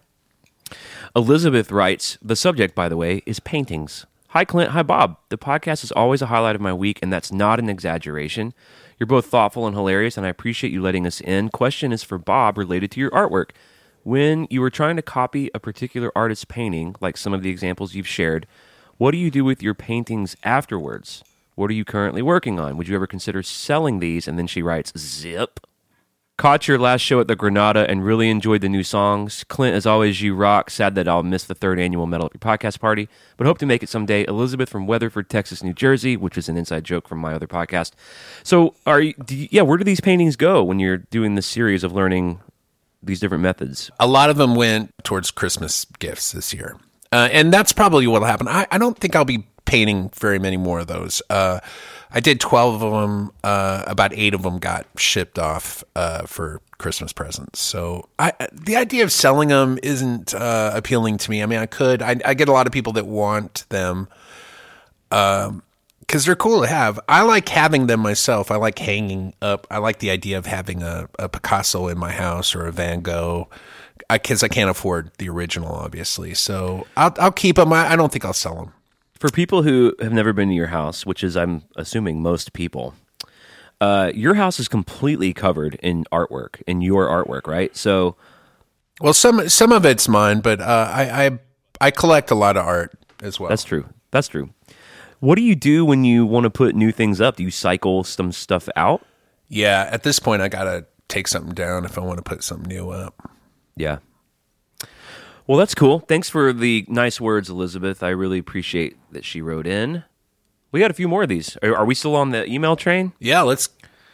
Elizabeth 1.14 1.70
writes, 1.70 2.16
the 2.22 2.36
subject, 2.36 2.74
by 2.74 2.88
the 2.88 2.96
way, 2.96 3.22
is 3.26 3.38
paintings. 3.40 4.06
Hi, 4.32 4.46
Clint. 4.46 4.70
Hi, 4.70 4.82
Bob. 4.82 5.18
The 5.28 5.36
podcast 5.36 5.84
is 5.84 5.92
always 5.92 6.22
a 6.22 6.26
highlight 6.28 6.54
of 6.54 6.62
my 6.62 6.72
week, 6.72 6.98
and 7.02 7.12
that's 7.12 7.30
not 7.30 7.58
an 7.58 7.68
exaggeration. 7.68 8.54
You're 8.98 9.06
both 9.06 9.26
thoughtful 9.26 9.66
and 9.66 9.76
hilarious, 9.76 10.16
and 10.16 10.24
I 10.24 10.30
appreciate 10.30 10.72
you 10.72 10.80
letting 10.80 11.06
us 11.06 11.20
in. 11.20 11.50
Question 11.50 11.92
is 11.92 12.02
for 12.02 12.16
Bob 12.16 12.56
related 12.56 12.90
to 12.92 13.00
your 13.00 13.10
artwork. 13.10 13.50
When 14.04 14.46
you 14.48 14.62
were 14.62 14.70
trying 14.70 14.96
to 14.96 15.02
copy 15.02 15.50
a 15.52 15.60
particular 15.60 16.10
artist's 16.16 16.46
painting, 16.46 16.96
like 16.98 17.18
some 17.18 17.34
of 17.34 17.42
the 17.42 17.50
examples 17.50 17.94
you've 17.94 18.08
shared, 18.08 18.46
what 18.96 19.10
do 19.10 19.18
you 19.18 19.30
do 19.30 19.44
with 19.44 19.62
your 19.62 19.74
paintings 19.74 20.34
afterwards? 20.44 21.22
What 21.54 21.68
are 21.68 21.74
you 21.74 21.84
currently 21.84 22.22
working 22.22 22.58
on? 22.58 22.78
Would 22.78 22.88
you 22.88 22.94
ever 22.94 23.06
consider 23.06 23.42
selling 23.42 23.98
these? 23.98 24.26
And 24.26 24.38
then 24.38 24.46
she 24.46 24.62
writes, 24.62 24.94
Zip. 24.96 25.60
Caught 26.42 26.66
your 26.66 26.76
last 26.76 27.02
show 27.02 27.20
at 27.20 27.28
the 27.28 27.37
Granada 27.37 27.88
and 27.88 28.04
really 28.04 28.28
enjoyed 28.28 28.62
the 28.62 28.68
new 28.68 28.82
songs. 28.82 29.44
Clint, 29.44 29.76
as 29.76 29.87
always, 29.87 30.22
you 30.22 30.34
rock. 30.34 30.70
Sad 30.70 30.96
that 30.96 31.06
I'll 31.06 31.22
miss 31.22 31.44
the 31.44 31.54
third 31.54 31.78
annual 31.78 32.04
Metal 32.04 32.26
Up 32.26 32.34
Your 32.34 32.40
Podcast 32.40 32.80
party, 32.80 33.08
but 33.37 33.46
hope 33.46 33.58
to 33.58 33.64
make 33.66 33.84
it 33.84 33.88
someday. 33.88 34.25
Elizabeth 34.26 34.68
from 34.68 34.88
Weatherford, 34.88 35.30
Texas, 35.30 35.62
New 35.62 35.72
Jersey, 35.72 36.16
which 36.16 36.37
is 36.37 36.49
an 36.49 36.56
inside 36.56 36.82
joke 36.82 37.06
from 37.06 37.20
my 37.20 37.32
other 37.32 37.46
podcast. 37.46 37.92
So, 38.42 38.75
are 38.87 39.00
you, 39.00 39.14
you, 39.28 39.46
yeah, 39.52 39.62
where 39.62 39.78
do 39.78 39.84
these 39.84 40.00
paintings 40.00 40.34
go 40.34 40.64
when 40.64 40.80
you're 40.80 40.96
doing 40.96 41.37
this 41.37 41.46
series 41.46 41.84
of 41.84 41.92
learning 41.92 42.40
these 43.00 43.20
different 43.20 43.44
methods? 43.44 43.92
A 44.00 44.08
lot 44.08 44.28
of 44.28 44.37
them 44.37 44.56
went 44.56 44.92
towards 45.04 45.30
Christmas 45.30 45.87
gifts 46.00 46.32
this 46.32 46.52
year. 46.52 46.76
Uh, 47.12 47.28
and 47.30 47.52
that's 47.52 47.72
probably 47.72 48.08
what'll 48.08 48.26
happen. 48.26 48.49
I, 48.49 48.66
I 48.68 48.78
don't 48.78 48.99
think 48.99 49.14
I'll 49.14 49.25
be 49.25 49.46
painting 49.64 50.11
very 50.16 50.40
many 50.40 50.56
more 50.56 50.80
of 50.80 50.88
those. 50.88 51.22
Uh, 51.30 51.61
I 52.12 52.21
did 52.21 52.40
12 52.40 52.83
of 52.83 52.92
them. 52.92 53.33
Uh, 53.42 53.85
about 53.87 54.12
eight 54.14 54.35
of 54.35 54.42
them 54.42 54.59
got 54.59 54.87
shipped 54.97 55.38
off 55.38 55.83
uh, 55.97 56.26
for 56.26 56.61
Christmas 56.78 57.12
presents. 57.12 57.61
So 57.61 58.09
I, 58.19 58.33
the 58.52 58.76
idea 58.76 59.04
of 59.04 59.12
selling 59.12 59.49
them 59.49 59.78
isn't 59.83 60.35
uh, 60.35 60.73
appealing 60.75 61.19
to 61.19 61.31
me. 61.31 61.42
I 61.42 61.47
mean, 61.47 61.59
I 61.59 61.66
could. 61.66 62.02
I, 62.02 62.16
I, 62.25 62.35
get 62.35 62.49
a 62.49 62.52
lot 62.52 62.66
of 62.66 62.73
people 62.73 62.92
that 62.95 63.07
want 63.07 63.64
them 63.71 64.09
because 65.09 65.49
um, 65.49 65.62
they're 66.09 66.37
cool 66.37 66.62
to 66.62 66.66
have. 66.66 67.00
I 67.09 67.23
like 67.23 67.49
having 67.49 67.87
them 67.87 68.00
myself. 68.00 68.50
I 68.50 68.57
like 68.57 68.78
hanging 68.78 69.35
up. 69.40 69.66
I 69.71 69.78
like 69.78 70.00
the 70.00 70.11
idea 70.11 70.37
of 70.37 70.47
having 70.47 70.83
a, 70.83 71.09
a 71.19 71.28
Picasso 71.28 71.88
in 71.88 71.99
my 71.99 72.12
house 72.12 72.54
or 72.54 72.66
a 72.66 72.73
Van 72.73 73.00
Gogh 73.00 73.49
because 74.11 74.42
I, 74.42 74.47
I, 74.47 74.49
can't 74.49 74.69
afford 74.69 75.12
the 75.19 75.28
original, 75.28 75.73
obviously. 75.73 76.35
So 76.35 76.87
I'll, 76.97 77.14
I'll 77.19 77.33
keep 77.33 77.57
them. 77.57 77.73
I, 77.73 77.92
I 77.92 77.97
don't 77.97 78.12
think 78.12 78.25
I'll 78.25 78.33
sell 78.33 78.57
them. 78.57 78.73
For 79.22 79.28
people 79.28 79.62
who 79.62 79.94
have 80.00 80.12
never 80.12 80.32
been 80.32 80.48
to 80.48 80.54
your 80.56 80.66
house, 80.66 81.06
which 81.06 81.22
is 81.22 81.36
I'm 81.36 81.62
assuming 81.76 82.22
most 82.22 82.52
people, 82.52 82.96
uh, 83.80 84.10
your 84.12 84.34
house 84.34 84.58
is 84.58 84.66
completely 84.66 85.32
covered 85.32 85.76
in 85.76 86.06
artwork, 86.10 86.60
in 86.66 86.80
your 86.80 87.06
artwork, 87.06 87.46
right? 87.46 87.76
So, 87.76 88.16
well, 89.00 89.14
some 89.14 89.48
some 89.48 89.70
of 89.70 89.86
it's 89.86 90.08
mine, 90.08 90.40
but 90.40 90.60
uh, 90.60 90.90
I, 90.92 91.26
I 91.26 91.38
I 91.80 91.90
collect 91.92 92.32
a 92.32 92.34
lot 92.34 92.56
of 92.56 92.66
art 92.66 92.98
as 93.22 93.38
well. 93.38 93.48
That's 93.48 93.62
true. 93.62 93.88
That's 94.10 94.26
true. 94.26 94.50
What 95.20 95.36
do 95.36 95.42
you 95.42 95.54
do 95.54 95.84
when 95.84 96.04
you 96.04 96.26
want 96.26 96.42
to 96.42 96.50
put 96.50 96.74
new 96.74 96.90
things 96.90 97.20
up? 97.20 97.36
Do 97.36 97.44
you 97.44 97.52
cycle 97.52 98.02
some 98.02 98.32
stuff 98.32 98.68
out? 98.74 99.06
Yeah, 99.46 99.88
at 99.92 100.02
this 100.02 100.18
point, 100.18 100.42
I 100.42 100.48
gotta 100.48 100.86
take 101.06 101.28
something 101.28 101.54
down 101.54 101.84
if 101.84 101.96
I 101.96 102.00
want 102.00 102.16
to 102.16 102.24
put 102.24 102.42
something 102.42 102.68
new 102.68 102.90
up. 102.90 103.30
Yeah. 103.76 103.98
Well, 105.46 105.58
that's 105.58 105.75
cool. 105.75 106.00
Thanks 106.00 106.28
for 106.28 106.52
the 106.52 106.84
nice 106.88 107.20
words, 107.20 107.50
Elizabeth. 107.50 108.02
I 108.02 108.11
really 108.11 108.38
appreciate 108.38 108.96
that 109.11 109.25
she 109.25 109.42
wrote 109.42 109.66
in. 109.66 110.04
We 110.70 110.80
got 110.80 110.90
a 110.90 110.94
few 110.94 111.08
more 111.08 111.25
of 111.25 111.28
these. 111.28 111.56
Are, 111.62 111.76
are 111.76 111.84
we 111.84 111.94
still 111.94 112.14
on 112.14 112.30
the 112.30 112.46
email 112.50 112.76
train? 112.76 113.12
Yeah, 113.18 113.42
let's 113.42 113.68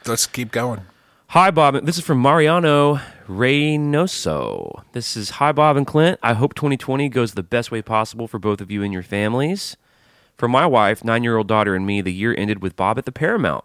let's 0.06 0.26
keep 0.26 0.50
going. 0.50 0.80
Hi, 1.28 1.50
Bob. 1.50 1.84
This 1.84 1.98
is 1.98 2.04
from 2.04 2.22
Mariano 2.22 3.00
Reynoso. 3.26 4.82
This 4.92 5.14
is 5.14 5.30
Hi, 5.32 5.52
Bob 5.52 5.76
and 5.76 5.86
Clint. 5.86 6.18
I 6.22 6.32
hope 6.32 6.54
2020 6.54 7.10
goes 7.10 7.34
the 7.34 7.42
best 7.42 7.70
way 7.70 7.82
possible 7.82 8.26
for 8.26 8.38
both 8.38 8.62
of 8.62 8.70
you 8.70 8.82
and 8.82 8.94
your 8.94 9.02
families. 9.02 9.76
For 10.38 10.48
my 10.48 10.64
wife, 10.64 11.04
nine 11.04 11.22
year 11.22 11.36
old 11.36 11.46
daughter, 11.46 11.74
and 11.74 11.86
me, 11.86 12.00
the 12.00 12.12
year 12.12 12.34
ended 12.38 12.62
with 12.62 12.74
Bob 12.74 12.96
at 12.96 13.04
the 13.04 13.12
Paramount. 13.12 13.64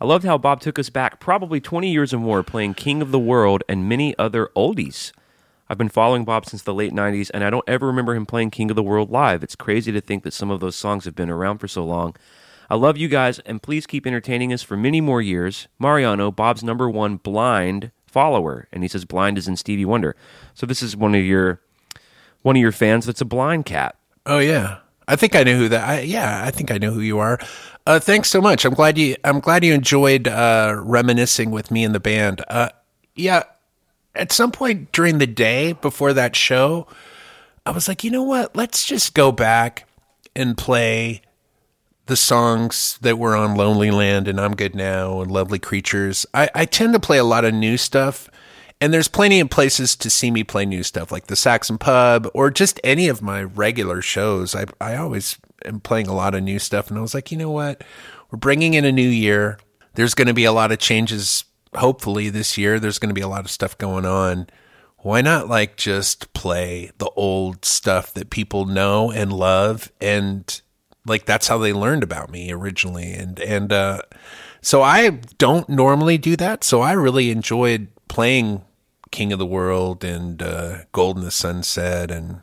I 0.00 0.04
loved 0.04 0.24
how 0.24 0.36
Bob 0.36 0.60
took 0.60 0.80
us 0.80 0.90
back 0.90 1.20
probably 1.20 1.60
20 1.60 1.88
years 1.88 2.12
or 2.12 2.18
more 2.18 2.42
playing 2.42 2.74
King 2.74 3.00
of 3.00 3.12
the 3.12 3.20
World 3.20 3.62
and 3.68 3.88
many 3.88 4.18
other 4.18 4.50
oldies. 4.56 5.12
I've 5.72 5.78
been 5.78 5.88
following 5.88 6.26
Bob 6.26 6.44
since 6.44 6.64
the 6.64 6.74
late 6.74 6.92
90s, 6.92 7.30
and 7.32 7.42
I 7.42 7.48
don't 7.48 7.66
ever 7.66 7.86
remember 7.86 8.14
him 8.14 8.26
playing 8.26 8.50
King 8.50 8.68
of 8.68 8.76
the 8.76 8.82
World 8.82 9.10
live. 9.10 9.42
It's 9.42 9.56
crazy 9.56 9.90
to 9.90 10.02
think 10.02 10.22
that 10.22 10.34
some 10.34 10.50
of 10.50 10.60
those 10.60 10.76
songs 10.76 11.06
have 11.06 11.14
been 11.14 11.30
around 11.30 11.60
for 11.60 11.66
so 11.66 11.82
long. 11.82 12.14
I 12.68 12.74
love 12.74 12.98
you 12.98 13.08
guys, 13.08 13.38
and 13.38 13.62
please 13.62 13.86
keep 13.86 14.06
entertaining 14.06 14.52
us 14.52 14.62
for 14.62 14.76
many 14.76 15.00
more 15.00 15.22
years. 15.22 15.68
Mariano, 15.78 16.30
Bob's 16.30 16.62
number 16.62 16.90
one 16.90 17.16
blind 17.16 17.90
follower, 18.06 18.68
and 18.70 18.84
he 18.84 18.88
says 18.88 19.06
blind 19.06 19.38
is 19.38 19.48
in 19.48 19.56
Stevie 19.56 19.86
Wonder. 19.86 20.14
So 20.52 20.66
this 20.66 20.82
is 20.82 20.94
one 20.94 21.14
of 21.14 21.24
your 21.24 21.62
one 22.42 22.54
of 22.54 22.60
your 22.60 22.72
fans 22.72 23.06
that's 23.06 23.22
a 23.22 23.24
blind 23.24 23.64
cat. 23.64 23.96
Oh 24.26 24.40
yeah, 24.40 24.80
I 25.08 25.16
think 25.16 25.34
I 25.34 25.42
know 25.42 25.56
who 25.56 25.70
that. 25.70 25.88
I, 25.88 26.00
yeah, 26.00 26.42
I 26.44 26.50
think 26.50 26.70
I 26.70 26.76
know 26.76 26.90
who 26.90 27.00
you 27.00 27.18
are. 27.18 27.38
Uh, 27.86 27.98
thanks 27.98 28.28
so 28.28 28.42
much. 28.42 28.66
I'm 28.66 28.74
glad 28.74 28.98
you. 28.98 29.16
I'm 29.24 29.40
glad 29.40 29.64
you 29.64 29.72
enjoyed 29.72 30.28
uh, 30.28 30.76
reminiscing 30.84 31.50
with 31.50 31.70
me 31.70 31.82
and 31.82 31.94
the 31.94 32.00
band. 32.00 32.44
Uh, 32.46 32.68
yeah, 33.14 33.44
at 34.14 34.32
some 34.32 34.52
point 34.52 34.92
during 34.92 35.18
the 35.18 35.26
day 35.26 35.72
before 35.72 36.12
that 36.12 36.36
show, 36.36 36.86
I 37.64 37.70
was 37.70 37.88
like, 37.88 38.04
you 38.04 38.10
know 38.10 38.22
what? 38.22 38.56
Let's 38.56 38.84
just 38.84 39.14
go 39.14 39.32
back 39.32 39.88
and 40.34 40.56
play 40.56 41.22
the 42.06 42.16
songs 42.16 42.98
that 43.02 43.18
were 43.18 43.36
on 43.36 43.54
Lonely 43.54 43.90
Land 43.90 44.26
and 44.26 44.40
I'm 44.40 44.56
Good 44.56 44.74
Now 44.74 45.20
and 45.20 45.30
Lovely 45.30 45.58
Creatures. 45.58 46.26
I, 46.34 46.50
I 46.54 46.64
tend 46.64 46.92
to 46.94 47.00
play 47.00 47.18
a 47.18 47.24
lot 47.24 47.44
of 47.44 47.54
new 47.54 47.76
stuff. 47.76 48.28
And 48.80 48.92
there's 48.92 49.06
plenty 49.06 49.38
of 49.38 49.48
places 49.48 49.94
to 49.94 50.10
see 50.10 50.32
me 50.32 50.42
play 50.42 50.66
new 50.66 50.82
stuff, 50.82 51.12
like 51.12 51.28
the 51.28 51.36
Saxon 51.36 51.78
Pub 51.78 52.28
or 52.34 52.50
just 52.50 52.80
any 52.82 53.06
of 53.06 53.22
my 53.22 53.44
regular 53.44 54.02
shows. 54.02 54.56
I, 54.56 54.64
I 54.80 54.96
always 54.96 55.38
am 55.64 55.78
playing 55.78 56.08
a 56.08 56.14
lot 56.14 56.34
of 56.34 56.42
new 56.42 56.58
stuff. 56.58 56.88
And 56.88 56.98
I 56.98 57.00
was 57.00 57.14
like, 57.14 57.30
you 57.30 57.38
know 57.38 57.50
what? 57.52 57.84
We're 58.32 58.38
bringing 58.38 58.74
in 58.74 58.84
a 58.84 58.90
new 58.90 59.08
year. 59.08 59.58
There's 59.94 60.14
going 60.14 60.26
to 60.26 60.34
be 60.34 60.44
a 60.44 60.52
lot 60.52 60.72
of 60.72 60.80
changes 60.80 61.44
hopefully 61.74 62.28
this 62.28 62.58
year 62.58 62.78
there's 62.78 62.98
going 62.98 63.08
to 63.10 63.14
be 63.14 63.20
a 63.20 63.28
lot 63.28 63.44
of 63.44 63.50
stuff 63.50 63.76
going 63.78 64.04
on. 64.04 64.46
Why 64.98 65.20
not 65.20 65.48
like 65.48 65.76
just 65.76 66.32
play 66.32 66.90
the 66.98 67.10
old 67.16 67.64
stuff 67.64 68.14
that 68.14 68.30
people 68.30 68.66
know 68.66 69.10
and 69.10 69.32
love 69.32 69.90
and 70.00 70.60
like 71.06 71.24
that's 71.24 71.48
how 71.48 71.58
they 71.58 71.72
learned 71.72 72.04
about 72.04 72.30
me 72.30 72.52
originally 72.52 73.12
and 73.12 73.40
and 73.40 73.72
uh 73.72 74.02
so 74.60 74.80
I 74.80 75.10
don't 75.38 75.68
normally 75.68 76.18
do 76.18 76.36
that. 76.36 76.62
So 76.62 76.82
I 76.82 76.92
really 76.92 77.32
enjoyed 77.32 77.88
playing 78.06 78.62
King 79.10 79.32
of 79.32 79.40
the 79.40 79.46
World 79.46 80.04
and 80.04 80.40
uh 80.40 80.84
Golden 80.92 81.24
the 81.24 81.32
Sunset 81.32 82.10
and 82.12 82.40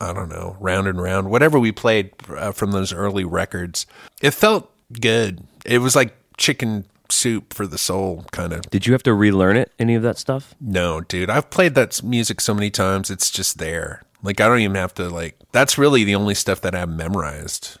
I 0.00 0.12
don't 0.12 0.28
know, 0.28 0.56
Round 0.60 0.88
and 0.88 1.00
Round, 1.00 1.30
whatever 1.30 1.58
we 1.58 1.72
played 1.72 2.10
uh, 2.28 2.50
from 2.50 2.72
those 2.72 2.92
early 2.92 3.24
records. 3.24 3.86
It 4.20 4.32
felt 4.32 4.70
good. 5.00 5.44
It 5.64 5.78
was 5.78 5.94
like 5.94 6.14
chicken 6.36 6.84
soup 7.10 7.52
for 7.52 7.66
the 7.66 7.78
soul 7.78 8.24
kind 8.32 8.52
of. 8.52 8.62
Did 8.70 8.86
you 8.86 8.92
have 8.92 9.02
to 9.04 9.14
relearn 9.14 9.56
it? 9.56 9.72
Any 9.78 9.94
of 9.94 10.02
that 10.02 10.18
stuff? 10.18 10.54
No, 10.60 11.00
dude. 11.00 11.30
I've 11.30 11.50
played 11.50 11.74
that 11.74 12.02
music 12.02 12.40
so 12.40 12.54
many 12.54 12.70
times. 12.70 13.10
It's 13.10 13.30
just 13.30 13.58
there. 13.58 14.02
Like 14.22 14.40
I 14.40 14.48
don't 14.48 14.60
even 14.60 14.76
have 14.76 14.94
to 14.94 15.08
like. 15.08 15.36
That's 15.52 15.76
really 15.78 16.04
the 16.04 16.14
only 16.14 16.34
stuff 16.34 16.60
that 16.62 16.74
I've 16.74 16.88
memorized. 16.88 17.78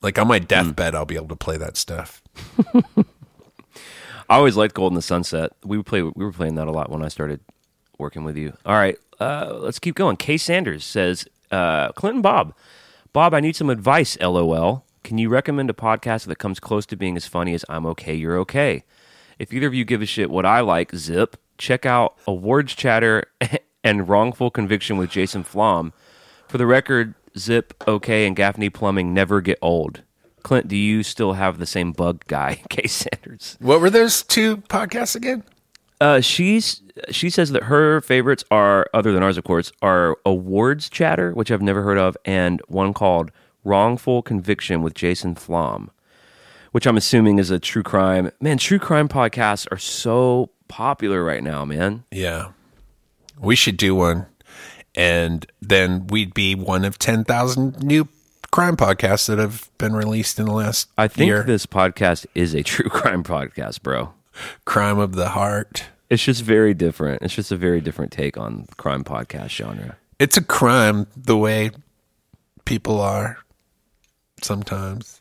Like 0.00 0.18
on 0.18 0.26
my 0.26 0.38
deathbed, 0.38 0.94
mm. 0.94 0.96
I'll 0.96 1.04
be 1.04 1.16
able 1.16 1.28
to 1.28 1.36
play 1.36 1.56
that 1.58 1.76
stuff. 1.76 2.22
I 4.28 4.36
always 4.36 4.56
liked 4.56 4.74
Golden 4.74 4.96
the 4.96 5.02
Sunset. 5.02 5.52
We 5.64 5.76
would 5.76 5.86
play. 5.86 6.02
We 6.02 6.24
were 6.24 6.32
playing 6.32 6.54
that 6.54 6.66
a 6.66 6.72
lot 6.72 6.90
when 6.90 7.04
I 7.04 7.08
started 7.08 7.40
working 7.98 8.24
with 8.24 8.36
you. 8.36 8.56
All 8.64 8.74
right, 8.74 8.98
uh, 9.20 9.58
let's 9.60 9.78
keep 9.78 9.94
going. 9.94 10.16
Kay 10.16 10.38
Sanders 10.38 10.84
says, 10.84 11.26
uh, 11.50 11.92
"Clinton 11.92 12.22
Bob, 12.22 12.54
Bob, 13.12 13.34
I 13.34 13.40
need 13.40 13.56
some 13.56 13.68
advice. 13.68 14.16
LOL. 14.20 14.84
Can 15.04 15.18
you 15.18 15.28
recommend 15.28 15.68
a 15.68 15.74
podcast 15.74 16.26
that 16.26 16.38
comes 16.38 16.60
close 16.60 16.86
to 16.86 16.96
being 16.96 17.16
as 17.16 17.26
funny 17.26 17.54
as 17.54 17.64
I'm 17.68 17.86
okay, 17.86 18.14
you're 18.14 18.38
okay? 18.38 18.84
If 19.38 19.52
either 19.52 19.66
of 19.66 19.74
you 19.74 19.84
give 19.84 20.02
a 20.02 20.06
shit 20.06 20.30
what 20.30 20.46
I 20.46 20.60
like, 20.60 20.94
zip, 20.94 21.36
check 21.58 21.84
out 21.84 22.16
Awards 22.26 22.74
Chatter 22.74 23.24
and 23.84 24.08
Wrongful 24.08 24.50
Conviction 24.50 24.96
with 24.96 25.10
Jason 25.10 25.42
Flom. 25.42 25.92
For 26.48 26.58
the 26.58 26.66
record, 26.66 27.14
Zip, 27.36 27.74
OK, 27.86 28.26
and 28.26 28.36
Gaffney 28.36 28.70
Plumbing 28.70 29.12
never 29.14 29.40
get 29.40 29.58
old. 29.62 30.02
Clint, 30.42 30.68
do 30.68 30.76
you 30.76 31.02
still 31.02 31.34
have 31.34 31.58
the 31.58 31.66
same 31.66 31.92
bug 31.92 32.24
guy, 32.26 32.62
Kay 32.68 32.86
Sanders? 32.86 33.56
What 33.60 33.80
were 33.80 33.90
those 33.90 34.22
two 34.22 34.58
podcasts 34.58 35.16
again? 35.16 35.44
Uh, 36.00 36.20
she's 36.20 36.82
she 37.10 37.30
says 37.30 37.52
that 37.52 37.64
her 37.64 38.00
favorites 38.00 38.44
are, 38.50 38.88
other 38.92 39.12
than 39.12 39.22
ours, 39.22 39.38
of 39.38 39.44
course, 39.44 39.72
are 39.82 40.16
Awards 40.26 40.90
Chatter, 40.90 41.32
which 41.32 41.50
I've 41.50 41.62
never 41.62 41.82
heard 41.82 41.98
of, 41.98 42.16
and 42.24 42.60
one 42.66 42.92
called 42.92 43.30
Wrongful 43.64 44.22
Conviction 44.22 44.82
with 44.82 44.94
Jason 44.94 45.34
Flom, 45.34 45.90
which 46.72 46.86
I'm 46.86 46.96
assuming 46.96 47.38
is 47.38 47.50
a 47.50 47.58
true 47.58 47.82
crime. 47.82 48.30
Man, 48.40 48.58
true 48.58 48.78
crime 48.78 49.08
podcasts 49.08 49.66
are 49.70 49.78
so 49.78 50.50
popular 50.68 51.22
right 51.24 51.42
now, 51.42 51.64
man. 51.64 52.04
Yeah. 52.10 52.52
We 53.38 53.56
should 53.56 53.76
do 53.76 53.94
one. 53.94 54.26
and 54.94 55.46
then 55.62 56.06
we'd 56.08 56.34
be 56.34 56.54
one 56.54 56.84
of 56.84 56.98
ten 56.98 57.24
thousand 57.24 57.82
new 57.82 58.08
crime 58.50 58.76
podcasts 58.76 59.26
that 59.28 59.38
have 59.38 59.70
been 59.78 59.94
released 59.94 60.38
in 60.38 60.44
the 60.44 60.52
last 60.52 60.88
I 60.98 61.08
think 61.08 61.28
year. 61.28 61.42
this 61.42 61.64
podcast 61.64 62.26
is 62.34 62.52
a 62.54 62.62
true 62.62 62.90
crime 62.90 63.24
podcast, 63.24 63.82
bro. 63.82 64.12
crime 64.66 64.98
of 64.98 65.14
the 65.14 65.30
heart. 65.30 65.86
It's 66.10 66.22
just 66.22 66.42
very 66.42 66.74
different. 66.74 67.22
It's 67.22 67.34
just 67.34 67.50
a 67.50 67.56
very 67.56 67.80
different 67.80 68.12
take 68.12 68.36
on 68.36 68.66
the 68.68 68.74
crime 68.74 69.02
podcast 69.04 69.48
genre. 69.48 69.96
It's 70.18 70.36
a 70.36 70.42
crime 70.44 71.06
the 71.16 71.38
way 71.38 71.70
people 72.66 73.00
are 73.00 73.38
sometimes. 74.44 75.20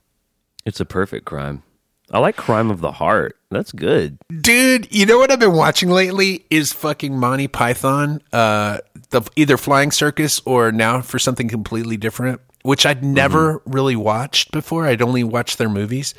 It's 0.65 0.79
a 0.79 0.85
perfect 0.85 1.25
crime. 1.25 1.63
I 2.11 2.19
like 2.19 2.35
crime 2.35 2.69
of 2.69 2.81
the 2.81 2.91
heart. 2.91 3.37
That's 3.49 3.71
good. 3.71 4.17
Dude, 4.41 4.93
you 4.93 5.05
know 5.05 5.17
what 5.17 5.31
I've 5.31 5.39
been 5.39 5.53
watching 5.53 5.89
lately 5.89 6.45
is 6.49 6.73
fucking 6.73 7.17
Monty 7.17 7.47
Python, 7.47 8.21
uh, 8.33 8.79
the 9.11 9.21
either 9.37 9.57
Flying 9.57 9.91
Circus 9.91 10.41
or 10.45 10.71
now 10.71 11.01
for 11.01 11.19
something 11.19 11.47
completely 11.47 11.95
different, 11.95 12.41
which 12.63 12.85
I'd 12.85 13.03
never 13.03 13.61
really 13.65 13.95
watched 13.95 14.51
before. 14.51 14.85
I'd 14.87 15.01
only 15.01 15.23
watched 15.23 15.57
their 15.57 15.69
movies. 15.69 16.13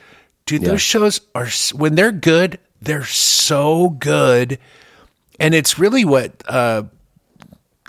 Dude, 0.46 0.62
those 0.62 0.80
shows 0.82 1.20
are 1.34 1.48
when 1.74 1.94
they're 1.94 2.10
good, 2.10 2.58
they're 2.80 3.04
so 3.04 3.90
good, 3.90 4.58
and 5.38 5.54
it's 5.54 5.78
really 5.78 6.04
what 6.04 6.42
uh, 6.48 6.84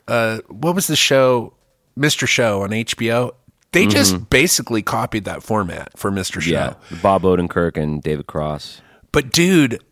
uh, 0.07 0.39
what 0.49 0.75
was 0.75 0.87
the 0.87 0.95
show, 0.95 1.53
Mister 1.95 2.27
Show 2.27 2.61
on 2.63 2.69
HBO. 2.69 3.31
They 3.73 3.85
just 3.87 4.13
mm-hmm. 4.13 4.23
basically 4.25 4.81
copied 4.81 5.25
that 5.25 5.43
format 5.43 5.97
for 5.97 6.11
Mister 6.11 6.39
Show. 6.39 6.51
Yeah, 6.51 6.73
Bob 7.01 7.23
Odenkirk 7.23 7.75
and 7.75 8.01
David 8.01 8.27
Cross. 8.27 8.81
But 9.11 9.31
dude, 9.31 9.83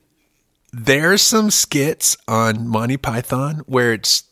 there's 0.72 1.22
some 1.22 1.52
skits 1.52 2.16
on 2.28 2.68
Monty 2.68 2.98
Python 2.98 3.64
where 3.66 3.94
it's 3.94 4.24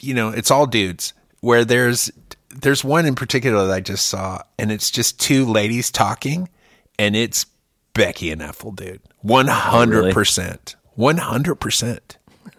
you 0.00 0.14
know, 0.14 0.30
it's 0.30 0.50
all 0.50 0.66
dudes. 0.66 1.12
Where 1.40 1.64
there's 1.64 2.10
there's 2.50 2.82
one 2.82 3.06
in 3.06 3.14
particular 3.14 3.66
that 3.66 3.72
I 3.72 3.80
just 3.80 4.06
saw 4.06 4.42
and 4.58 4.72
it's 4.72 4.90
just 4.90 5.20
two 5.20 5.44
ladies 5.44 5.90
talking 5.90 6.48
and 6.98 7.14
it's 7.14 7.46
Becky 7.94 8.30
and 8.30 8.42
Ethel, 8.42 8.72
dude. 8.72 9.00
100%. 9.24 10.74
100%. 10.98 12.00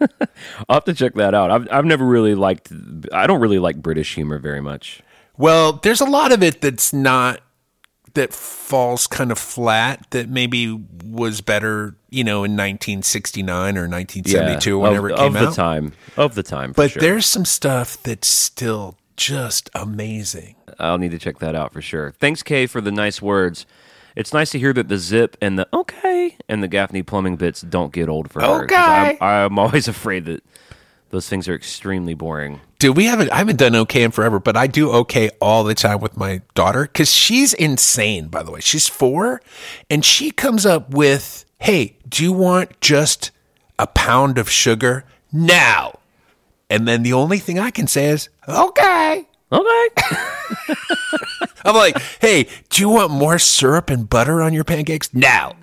I'll 0.68 0.74
have 0.74 0.84
to 0.84 0.94
check 0.94 1.14
that 1.14 1.34
out. 1.34 1.50
I've 1.50 1.68
I've 1.72 1.84
never 1.84 2.04
really 2.04 2.34
liked. 2.34 2.72
I 3.12 3.26
don't 3.26 3.40
really 3.40 3.58
like 3.58 3.82
British 3.82 4.14
humor 4.14 4.38
very 4.38 4.60
much. 4.60 5.02
Well, 5.38 5.74
there's 5.82 6.00
a 6.00 6.04
lot 6.04 6.32
of 6.32 6.42
it 6.42 6.60
that's 6.60 6.92
not 6.92 7.40
that 8.14 8.32
falls 8.32 9.06
kind 9.06 9.30
of 9.30 9.38
flat 9.38 10.06
that 10.10 10.28
maybe 10.28 10.72
was 11.04 11.40
better, 11.40 11.94
you 12.10 12.24
know, 12.24 12.38
in 12.38 12.52
1969 12.52 13.78
or 13.78 13.88
1972 13.88 14.74
or 14.76 14.82
whenever 14.82 15.08
of, 15.10 15.12
it 15.12 15.18
came 15.18 15.36
of 15.36 15.42
out. 15.42 15.50
the 15.50 15.54
time 15.56 15.92
of 16.16 16.34
the 16.34 16.42
time. 16.42 16.72
For 16.72 16.82
But 16.82 16.90
sure. 16.92 17.00
there's 17.00 17.26
some 17.26 17.44
stuff 17.44 18.02
that's 18.02 18.26
still 18.26 18.96
just 19.16 19.70
amazing. 19.74 20.56
I'll 20.80 20.98
need 20.98 21.12
to 21.12 21.18
check 21.18 21.38
that 21.38 21.54
out 21.54 21.72
for 21.72 21.80
sure. 21.80 22.12
Thanks, 22.18 22.42
Kay, 22.42 22.66
for 22.66 22.80
the 22.80 22.92
nice 22.92 23.22
words. 23.22 23.66
It's 24.16 24.32
nice 24.32 24.50
to 24.50 24.58
hear 24.58 24.72
that 24.72 24.88
the 24.88 24.98
zip 24.98 25.36
and 25.40 25.56
the 25.58 25.68
okay 25.72 26.36
and 26.48 26.60
the 26.62 26.68
Gaffney 26.68 27.04
plumbing 27.04 27.36
bits 27.36 27.60
don't 27.60 27.92
get 27.92 28.08
old 28.08 28.30
for 28.32 28.40
her. 28.40 28.64
Okay. 28.64 28.74
I'm, 28.74 29.16
I'm 29.20 29.58
always 29.60 29.86
afraid 29.96 30.24
that 30.24 30.42
those 31.10 31.28
things 31.28 31.48
are 31.48 31.54
extremely 31.54 32.14
boring. 32.14 32.60
Dude, 32.78 32.96
we 32.96 33.04
haven't 33.04 33.30
I 33.30 33.36
haven't 33.36 33.56
done 33.56 33.74
okay 33.74 34.02
in 34.02 34.10
forever, 34.10 34.38
but 34.38 34.56
I 34.56 34.66
do 34.66 34.90
okay 34.90 35.30
all 35.40 35.64
the 35.64 35.74
time 35.74 36.00
with 36.00 36.16
my 36.16 36.42
daughter 36.54 36.82
because 36.82 37.10
she's 37.10 37.52
insane, 37.54 38.28
by 38.28 38.42
the 38.42 38.50
way. 38.50 38.60
She's 38.60 38.88
four 38.88 39.40
and 39.90 40.04
she 40.04 40.30
comes 40.30 40.64
up 40.64 40.90
with, 40.90 41.44
Hey, 41.58 41.96
do 42.08 42.22
you 42.22 42.32
want 42.32 42.80
just 42.80 43.30
a 43.78 43.86
pound 43.86 44.38
of 44.38 44.50
sugar 44.50 45.04
now? 45.32 45.98
And 46.70 46.86
then 46.86 47.02
the 47.02 47.14
only 47.14 47.38
thing 47.38 47.58
I 47.58 47.70
can 47.70 47.86
say 47.86 48.06
is, 48.10 48.28
Okay. 48.46 49.26
Okay. 49.50 50.16
I'm 51.64 51.74
like, 51.74 52.00
hey, 52.20 52.48
do 52.68 52.82
you 52.82 52.90
want 52.90 53.10
more 53.10 53.38
syrup 53.38 53.88
and 53.90 54.08
butter 54.08 54.42
on 54.42 54.52
your 54.52 54.64
pancakes? 54.64 55.12
Now. 55.14 55.56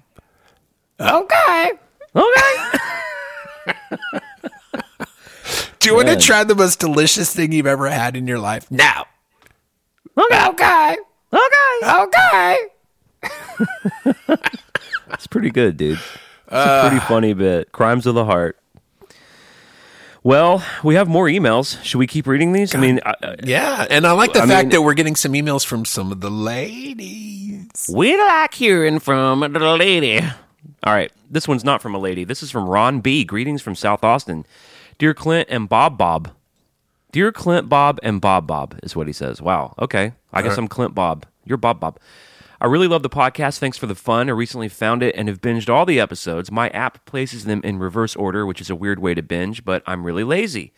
Okay. 1.00 1.72
okay. 2.16 2.72
Do 5.86 5.92
you 5.92 5.96
want 5.98 6.08
to 6.08 6.16
try 6.18 6.44
the 6.44 6.56
most 6.56 6.80
delicious 6.80 7.32
thing 7.32 7.52
you've 7.52 7.68
ever 7.68 7.88
had 7.88 8.16
in 8.18 8.26
your 8.26 8.40
life? 8.40 8.72
Now. 8.72 9.06
Okay. 10.18 10.48
Okay. 10.50 10.96
Okay. 11.32 12.58
Okay. 13.24 14.38
It's 15.14 15.28
pretty 15.28 15.52
good, 15.52 15.78
dude. 15.78 16.00
It's 16.00 16.52
a 16.52 16.56
uh, 16.56 16.90
pretty 16.90 17.06
funny 17.06 17.34
bit. 17.34 17.72
Crimes 17.72 18.08
of 18.08 18.16
the 18.16 18.26
heart. 18.26 18.58
Well, 20.24 20.64
we 20.84 20.96
have 20.96 21.08
more 21.08 21.28
emails. 21.28 21.82
Should 21.84 22.00
we 22.00 22.08
keep 22.08 22.26
reading 22.26 22.52
these? 22.54 22.74
I 22.74 22.80
mean, 22.80 23.00
I- 23.06 23.36
Yeah, 23.44 23.86
and 23.90 24.08
I 24.08 24.12
like 24.14 24.34
the 24.34 24.42
I 24.42 24.48
fact 24.48 24.66
mean- 24.66 24.70
that 24.72 24.82
we're 24.82 24.96
getting 24.96 25.16
some 25.16 25.34
emails 25.34 25.64
from 25.64 25.86
some 25.86 26.12
of 26.12 26.20
the 26.22 26.32
ladies. 26.32 27.88
We 27.94 28.18
like 28.18 28.56
hearing 28.56 28.98
from 29.00 29.42
the 29.42 29.48
lady. 29.60 30.20
all 30.84 30.94
right. 30.94 31.12
This 31.30 31.48
one's 31.48 31.64
not 31.64 31.82
from 31.84 31.94
a 31.94 32.00
lady. 32.00 32.24
This 32.24 32.42
is 32.42 32.50
from 32.50 32.68
Ron 32.68 33.00
B. 33.02 33.24
Greetings 33.24 33.62
from 33.62 33.76
South 33.76 34.04
Austin. 34.04 34.46
Dear 34.98 35.14
Clint 35.14 35.50
and 35.50 35.68
Bob 35.68 35.98
Bob. 35.98 36.32
Dear 37.12 37.32
Clint 37.32 37.68
Bob 37.70 38.00
and 38.04 38.22
Bob 38.22 38.48
Bob 38.48 38.80
is 38.84 38.96
what 38.96 39.08
he 39.08 39.14
says. 39.14 39.42
Wow. 39.42 39.74
Okay. 39.80 40.14
I 40.34 40.42
guess 40.42 40.58
I'm 40.58 40.68
Clint 40.68 40.96
Bob. 40.96 41.26
You're 41.46 41.58
Bob 41.58 41.80
Bob. 41.80 42.00
I 42.62 42.68
really 42.68 42.88
love 42.88 43.04
the 43.04 43.10
podcast. 43.10 43.60
Thanks 43.60 43.78
for 43.78 43.88
the 43.88 43.96
fun. 43.96 44.30
I 44.30 44.32
recently 44.34 44.70
found 44.70 45.04
it 45.04 45.14
and 45.16 45.28
have 45.28 45.42
binged 45.42 45.70
all 45.70 45.86
the 45.86 46.00
episodes. 46.00 46.52
My 46.52 46.70
app 46.70 47.06
places 47.06 47.44
them 47.44 47.62
in 47.64 47.78
reverse 47.78 48.16
order, 48.16 48.46
which 48.46 48.62
is 48.62 48.70
a 48.70 48.76
weird 48.76 49.00
way 49.00 49.14
to 49.14 49.22
binge, 49.22 49.66
but 49.66 49.84
I'm 49.86 50.06
really 50.06 50.24
lazy. 50.24 50.72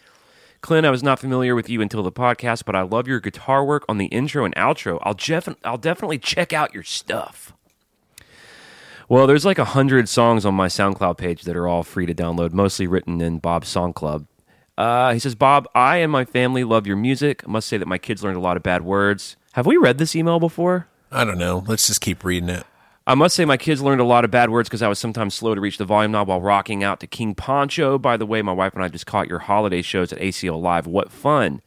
Clint, 0.61 0.87
I 0.87 0.89
was 0.89 1.03
not 1.03 1.19
familiar 1.19 1.53
with 1.53 1.69
you 1.69 1.81
until 1.81 2.01
the 2.01 2.11
podcast, 2.11 2.65
but 2.65 2.75
I 2.75 2.81
love 2.81 3.07
your 3.07 3.19
guitar 3.19 3.63
work 3.63 3.85
on 3.87 3.99
the 3.99 4.07
intro 4.07 4.43
and 4.43 4.55
outro. 4.55 4.97
I'll, 5.03 5.13
jeff- 5.13 5.47
I'll 5.63 5.77
definitely 5.77 6.17
check 6.17 6.51
out 6.51 6.73
your 6.73 6.83
stuff. 6.83 7.53
Well, 9.09 9.25
there's 9.25 9.45
like 9.45 9.57
a 9.57 9.65
hundred 9.65 10.09
songs 10.09 10.45
on 10.45 10.53
my 10.53 10.67
SoundCloud 10.67 11.17
page 11.17 11.43
that 11.43 11.55
are 11.55 11.65
all 11.65 11.83
free 11.83 12.05
to 12.05 12.13
download, 12.13 12.51
mostly 12.51 12.87
written 12.87 13.21
in 13.21 13.39
Bob's 13.39 13.69
Song 13.69 13.93
Club. 13.93 14.27
Uh, 14.77 15.13
he 15.13 15.19
says, 15.19 15.33
Bob, 15.33 15.65
I 15.73 15.97
and 15.97 16.11
my 16.11 16.25
family 16.25 16.65
love 16.65 16.85
your 16.85 16.97
music. 16.97 17.41
I 17.47 17.49
must 17.49 17.69
say 17.69 17.77
that 17.77 17.87
my 17.87 17.97
kids 17.97 18.21
learned 18.21 18.35
a 18.35 18.41
lot 18.41 18.57
of 18.57 18.63
bad 18.63 18.83
words. 18.83 19.37
Have 19.53 19.65
we 19.65 19.77
read 19.77 19.97
this 19.97 20.13
email 20.13 20.41
before? 20.41 20.87
I 21.09 21.23
don't 21.23 21.37
know. 21.37 21.63
Let's 21.67 21.87
just 21.87 22.01
keep 22.01 22.25
reading 22.25 22.49
it. 22.49 22.65
I 23.07 23.15
must 23.15 23.37
say 23.37 23.45
my 23.45 23.55
kids 23.55 23.81
learned 23.81 24.01
a 24.01 24.03
lot 24.03 24.25
of 24.25 24.31
bad 24.31 24.49
words 24.49 24.67
because 24.67 24.81
I 24.81 24.89
was 24.89 24.99
sometimes 24.99 25.33
slow 25.33 25.55
to 25.55 25.61
reach 25.61 25.77
the 25.77 25.85
volume 25.85 26.11
knob 26.11 26.27
while 26.27 26.41
rocking 26.41 26.83
out 26.83 26.99
to 26.99 27.07
King 27.07 27.33
Poncho. 27.33 27.97
By 27.97 28.17
the 28.17 28.25
way, 28.25 28.41
my 28.41 28.51
wife 28.51 28.73
and 28.75 28.83
I 28.83 28.89
just 28.89 29.05
caught 29.05 29.29
your 29.29 29.39
holiday 29.39 29.81
shows 29.81 30.11
at 30.11 30.19
ACL 30.19 30.61
Live. 30.61 30.85
What 30.85 31.13
fun! 31.13 31.61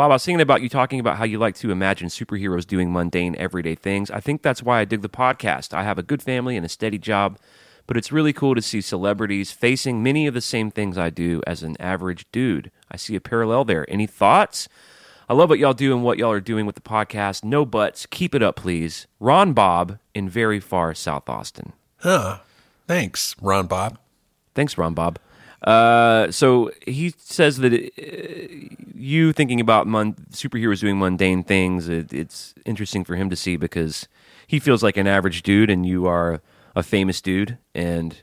Bob, 0.00 0.12
I 0.12 0.14
was 0.14 0.24
thinking 0.24 0.40
about 0.40 0.62
you 0.62 0.70
talking 0.70 0.98
about 0.98 1.18
how 1.18 1.24
you 1.24 1.38
like 1.38 1.56
to 1.56 1.70
imagine 1.70 2.08
superheroes 2.08 2.66
doing 2.66 2.90
mundane, 2.90 3.36
everyday 3.36 3.74
things. 3.74 4.10
I 4.10 4.18
think 4.18 4.40
that's 4.40 4.62
why 4.62 4.80
I 4.80 4.86
dig 4.86 5.02
the 5.02 5.10
podcast. 5.10 5.74
I 5.74 5.82
have 5.82 5.98
a 5.98 6.02
good 6.02 6.22
family 6.22 6.56
and 6.56 6.64
a 6.64 6.70
steady 6.70 6.96
job, 6.96 7.38
but 7.86 7.98
it's 7.98 8.10
really 8.10 8.32
cool 8.32 8.54
to 8.54 8.62
see 8.62 8.80
celebrities 8.80 9.52
facing 9.52 10.02
many 10.02 10.26
of 10.26 10.32
the 10.32 10.40
same 10.40 10.70
things 10.70 10.96
I 10.96 11.10
do 11.10 11.42
as 11.46 11.62
an 11.62 11.76
average 11.78 12.24
dude. 12.32 12.70
I 12.90 12.96
see 12.96 13.14
a 13.14 13.20
parallel 13.20 13.66
there. 13.66 13.84
Any 13.90 14.06
thoughts? 14.06 14.70
I 15.28 15.34
love 15.34 15.50
what 15.50 15.58
y'all 15.58 15.74
do 15.74 15.92
and 15.94 16.02
what 16.02 16.16
y'all 16.16 16.32
are 16.32 16.40
doing 16.40 16.64
with 16.64 16.76
the 16.76 16.80
podcast. 16.80 17.44
No 17.44 17.66
buts. 17.66 18.06
Keep 18.06 18.34
it 18.34 18.42
up, 18.42 18.56
please. 18.56 19.06
Ron 19.18 19.52
Bob 19.52 19.98
in 20.14 20.30
very 20.30 20.60
far 20.60 20.94
South 20.94 21.28
Austin. 21.28 21.74
Huh. 21.98 22.38
Thanks, 22.86 23.36
Ron 23.38 23.66
Bob. 23.66 23.98
Thanks, 24.54 24.78
Ron 24.78 24.94
Bob. 24.94 25.18
Uh, 25.62 26.30
so 26.30 26.70
he 26.86 27.12
says 27.18 27.58
that 27.58 27.72
uh, 27.72 28.68
you 28.94 29.32
thinking 29.32 29.60
about 29.60 29.86
mun- 29.86 30.14
superheroes 30.30 30.80
doing 30.80 30.98
mundane 30.98 31.42
things, 31.44 31.88
it, 31.88 32.12
it's 32.12 32.54
interesting 32.64 33.04
for 33.04 33.16
him 33.16 33.28
to 33.30 33.36
see 33.36 33.56
because 33.56 34.08
he 34.46 34.58
feels 34.58 34.82
like 34.82 34.96
an 34.96 35.06
average 35.06 35.42
dude 35.42 35.70
and 35.70 35.84
you 35.84 36.06
are 36.06 36.40
a 36.74 36.82
famous 36.82 37.20
dude. 37.20 37.58
And 37.74 38.16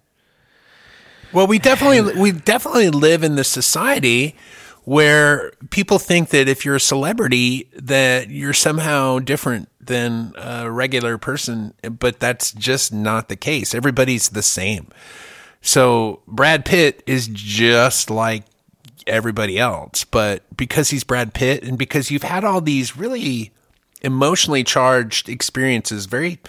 Well, 1.32 1.48
we 1.48 1.60
definitely 1.60 2.20
we 2.20 2.32
definitely 2.32 2.90
live 2.90 3.24
in 3.24 3.36
this 3.36 3.50
society 3.50 4.36
where 4.84 5.52
people 5.70 6.00
think 6.00 6.30
that 6.30 6.48
if 6.48 6.64
you're 6.64 6.78
a 6.78 6.80
celebrity 6.80 7.70
that 7.76 8.30
you're 8.30 8.54
somehow 8.54 9.20
different 9.20 9.70
than 9.82 10.34
a 10.38 10.72
regular 10.72 11.18
person, 11.18 11.74
but 12.00 12.20
that's 12.20 12.52
just 12.52 12.94
not 12.94 13.28
the 13.28 13.36
case. 13.36 13.76
Everybody's 13.76 14.30
the 14.30 14.42
same. 14.42 14.88
So 15.62 16.22
Brad 16.28 16.66
Pitt 16.66 17.04
is 17.08 17.28
just 17.28 18.10
like 18.10 18.44
everybody 19.06 19.58
else, 19.58 20.04
but 20.04 20.44
because 20.56 20.90
he's 20.90 21.04
Brad 21.04 21.34
Pitt 21.34 21.64
and 21.64 21.78
because 21.78 22.12
you've 22.12 22.24
had 22.24 22.44
all 22.44 22.62
these 22.62 22.98
really 22.98 23.52
emotionally 24.02 24.64
charged 24.64 25.30
experiences, 25.30 26.06
very 26.06 26.40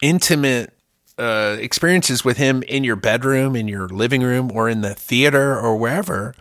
intimate 0.00 0.72
uh, 1.18 1.56
experiences 1.60 2.24
with 2.24 2.38
him 2.38 2.62
in 2.62 2.84
your 2.84 2.96
bedroom, 2.96 3.54
in 3.54 3.68
your 3.68 3.88
living 3.88 4.22
room, 4.22 4.50
or 4.54 4.68
in 4.68 4.80
the 4.80 4.94
theater, 4.94 5.58
or 5.58 5.76
wherever, 5.76 6.34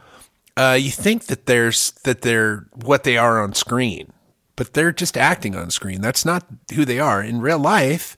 uh, 0.56 0.78
you 0.80 0.92
think 0.92 1.26
that 1.26 1.46
there's 1.46 1.92
that 2.04 2.22
they're 2.22 2.66
what 2.74 3.04
they 3.04 3.18
are 3.18 3.42
on 3.42 3.54
screen, 3.54 4.12
but 4.56 4.74
they're 4.74 4.92
just 4.92 5.18
acting 5.18 5.56
on 5.56 5.70
screen. 5.70 6.02
That's 6.02 6.26
not 6.26 6.46
who 6.74 6.86
they 6.86 7.00
are 7.00 7.22
in 7.22 7.42
real 7.42 7.60
life. 7.60 8.16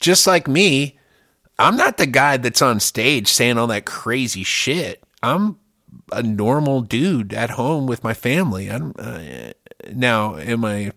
Just 0.00 0.26
like 0.26 0.48
me, 0.48 0.98
I'm 1.60 1.76
not 1.76 1.98
the 1.98 2.06
guy 2.06 2.38
that's 2.38 2.62
on 2.62 2.80
stage 2.80 3.28
saying 3.28 3.58
all 3.58 3.66
that 3.68 3.84
crazy 3.84 4.44
shit. 4.44 5.02
I'm 5.22 5.58
a 6.10 6.22
normal 6.22 6.80
dude 6.80 7.34
at 7.34 7.50
home 7.50 7.86
with 7.86 8.02
my 8.02 8.14
family. 8.14 8.70
I'm 8.70 8.94
uh, 8.98 9.52
now 9.92 10.36
am 10.36 10.64
I 10.64 10.92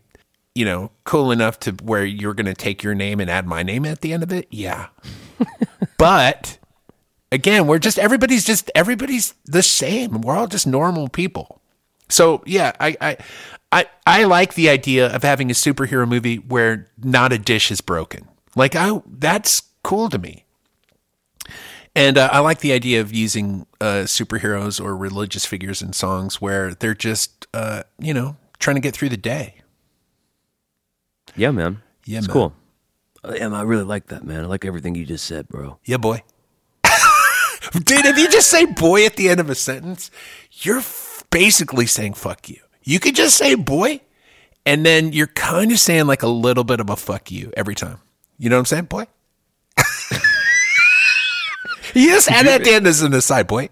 you 0.56 0.65
know 0.65 0.91
cool 1.04 1.32
enough 1.32 1.60
to 1.62 1.71
where 1.84 2.06
you're 2.06 2.34
going 2.34 2.45
to 2.45 2.54
take 2.54 2.82
your 2.82 2.95
name 2.95 3.19
and 3.19 3.30
add 3.30 3.45
my 3.45 3.62
name 3.62 3.86
at 3.86 4.02
the 4.02 4.13
end 4.13 4.23
of 4.23 4.32
it? 4.32 4.47
Yeah. 4.49 4.88
but 5.97 6.58
again, 7.32 7.67
we're 7.67 7.80
just 7.80 7.99
everybody's 7.99 8.45
just 8.45 8.71
everybody's 8.73 9.34
the 9.45 9.63
same. 9.63 10.21
We're 10.21 10.36
all 10.36 10.47
just 10.47 10.65
normal 10.65 11.10
people. 11.10 11.62
So 12.08 12.41
yeah, 12.45 12.71
I 12.80 12.95
I 13.02 13.17
I, 13.73 13.86
I 14.06 14.23
like 14.26 14.54
the 14.54 14.69
idea 14.69 15.13
of 15.13 15.23
having 15.23 15.49
a 15.49 15.56
superhero 15.56 16.08
movie 16.08 16.38
where 16.38 16.88
not 17.04 17.34
a 17.34 17.38
dish 17.38 17.71
is 17.71 17.82
broken. 17.82 18.28
Like 18.56 18.76
I 18.76 19.02
that's 19.08 19.63
cool 19.84 20.10
to 20.10 20.17
me. 20.17 20.45
And 21.95 22.17
uh, 22.17 22.29
I 22.32 22.39
like 22.39 22.60
the 22.60 22.73
idea 22.73 23.01
of 23.01 23.13
using 23.13 23.67
uh, 23.79 24.06
superheroes 24.06 24.84
or 24.84 24.97
religious 24.97 25.45
figures 25.45 25.82
in 25.82 25.93
songs 25.93 26.41
where 26.41 26.73
they're 26.73 26.95
just, 26.95 27.45
uh, 27.53 27.84
you 27.99 28.13
know, 28.13 28.36
trying 28.60 28.75
to 28.75 28.82
get 28.82 28.95
through 28.95 29.10
the 29.10 29.17
day. 29.17 29.62
Yeah, 31.36 31.51
man. 31.51 31.82
Yeah, 32.06 32.19
it's 32.19 32.27
man. 32.27 32.34
cool. 32.34 32.53
Uh, 33.23 33.34
yeah, 33.36 33.47
man, 33.47 33.60
I 33.60 33.63
really 33.63 33.84
like 33.84 34.08
that, 34.08 34.23
man. 34.23 34.43
I 34.43 34.45
like 34.47 34.65
everything 34.65 34.95
you 34.95 35.06
just 35.06 35.25
said, 35.25 35.47
bro. 35.47 35.77
Yeah, 35.86 35.97
boy. 35.97 36.23
Dude, 37.73 38.06
if 38.06 38.17
you 38.17 38.29
just 38.29 38.49
say 38.49 38.65
boy 38.65 39.06
at 39.06 39.15
the 39.15 39.29
end 39.29 39.39
of 39.39 39.49
a 39.49 39.56
sentence, 39.56 40.12
you're 40.51 40.79
f- 40.79 41.23
basically 41.29 41.86
saying 41.86 42.13
fuck 42.15 42.49
you. 42.49 42.60
You 42.84 42.99
could 42.99 43.15
just 43.15 43.38
say 43.38 43.56
boy, 43.56 44.01
and 44.65 44.86
then 44.86 45.13
you're 45.13 45.27
kind 45.27 45.71
of 45.71 45.79
saying 45.79 46.06
like 46.06 46.23
a 46.23 46.27
little 46.27 46.63
bit 46.63 46.79
of 46.79 46.89
a 46.89 46.95
fuck 46.95 47.32
you 47.32 47.51
every 47.56 47.75
time. 47.75 47.99
You 48.38 48.49
know 48.49 48.58
what 48.58 48.62
I'm 48.62 48.65
saying, 48.65 48.86
boy? 48.86 49.06
You 51.93 52.10
just 52.10 52.29
add 52.32 52.45
that 52.45 52.62
at 52.62 52.63
the 52.63 52.73
end 52.73 52.88
as 52.88 53.01
an 53.01 53.13
aside, 53.13 53.47
boy. 53.47 53.69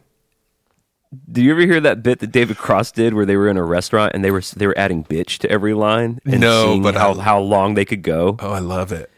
Do 1.29 1.41
you 1.41 1.51
ever 1.51 1.61
hear 1.61 1.81
that 1.81 2.03
bit 2.03 2.19
that 2.19 2.31
David 2.31 2.57
Cross 2.57 2.91
did, 2.93 3.13
where 3.13 3.25
they 3.25 3.35
were 3.35 3.49
in 3.49 3.57
a 3.57 3.63
restaurant 3.63 4.13
and 4.15 4.23
they 4.23 4.31
were 4.31 4.41
they 4.55 4.65
were 4.65 4.77
adding 4.77 5.03
bitch 5.03 5.39
to 5.39 5.49
every 5.51 5.73
line 5.73 6.19
and 6.25 6.39
No, 6.39 6.79
but 6.81 6.95
how 6.95 7.13
I- 7.13 7.21
how 7.21 7.39
long 7.39 7.73
they 7.73 7.83
could 7.85 8.01
go? 8.01 8.37
Oh, 8.39 8.51
I 8.51 8.59
love 8.59 8.91
it. 8.93 9.09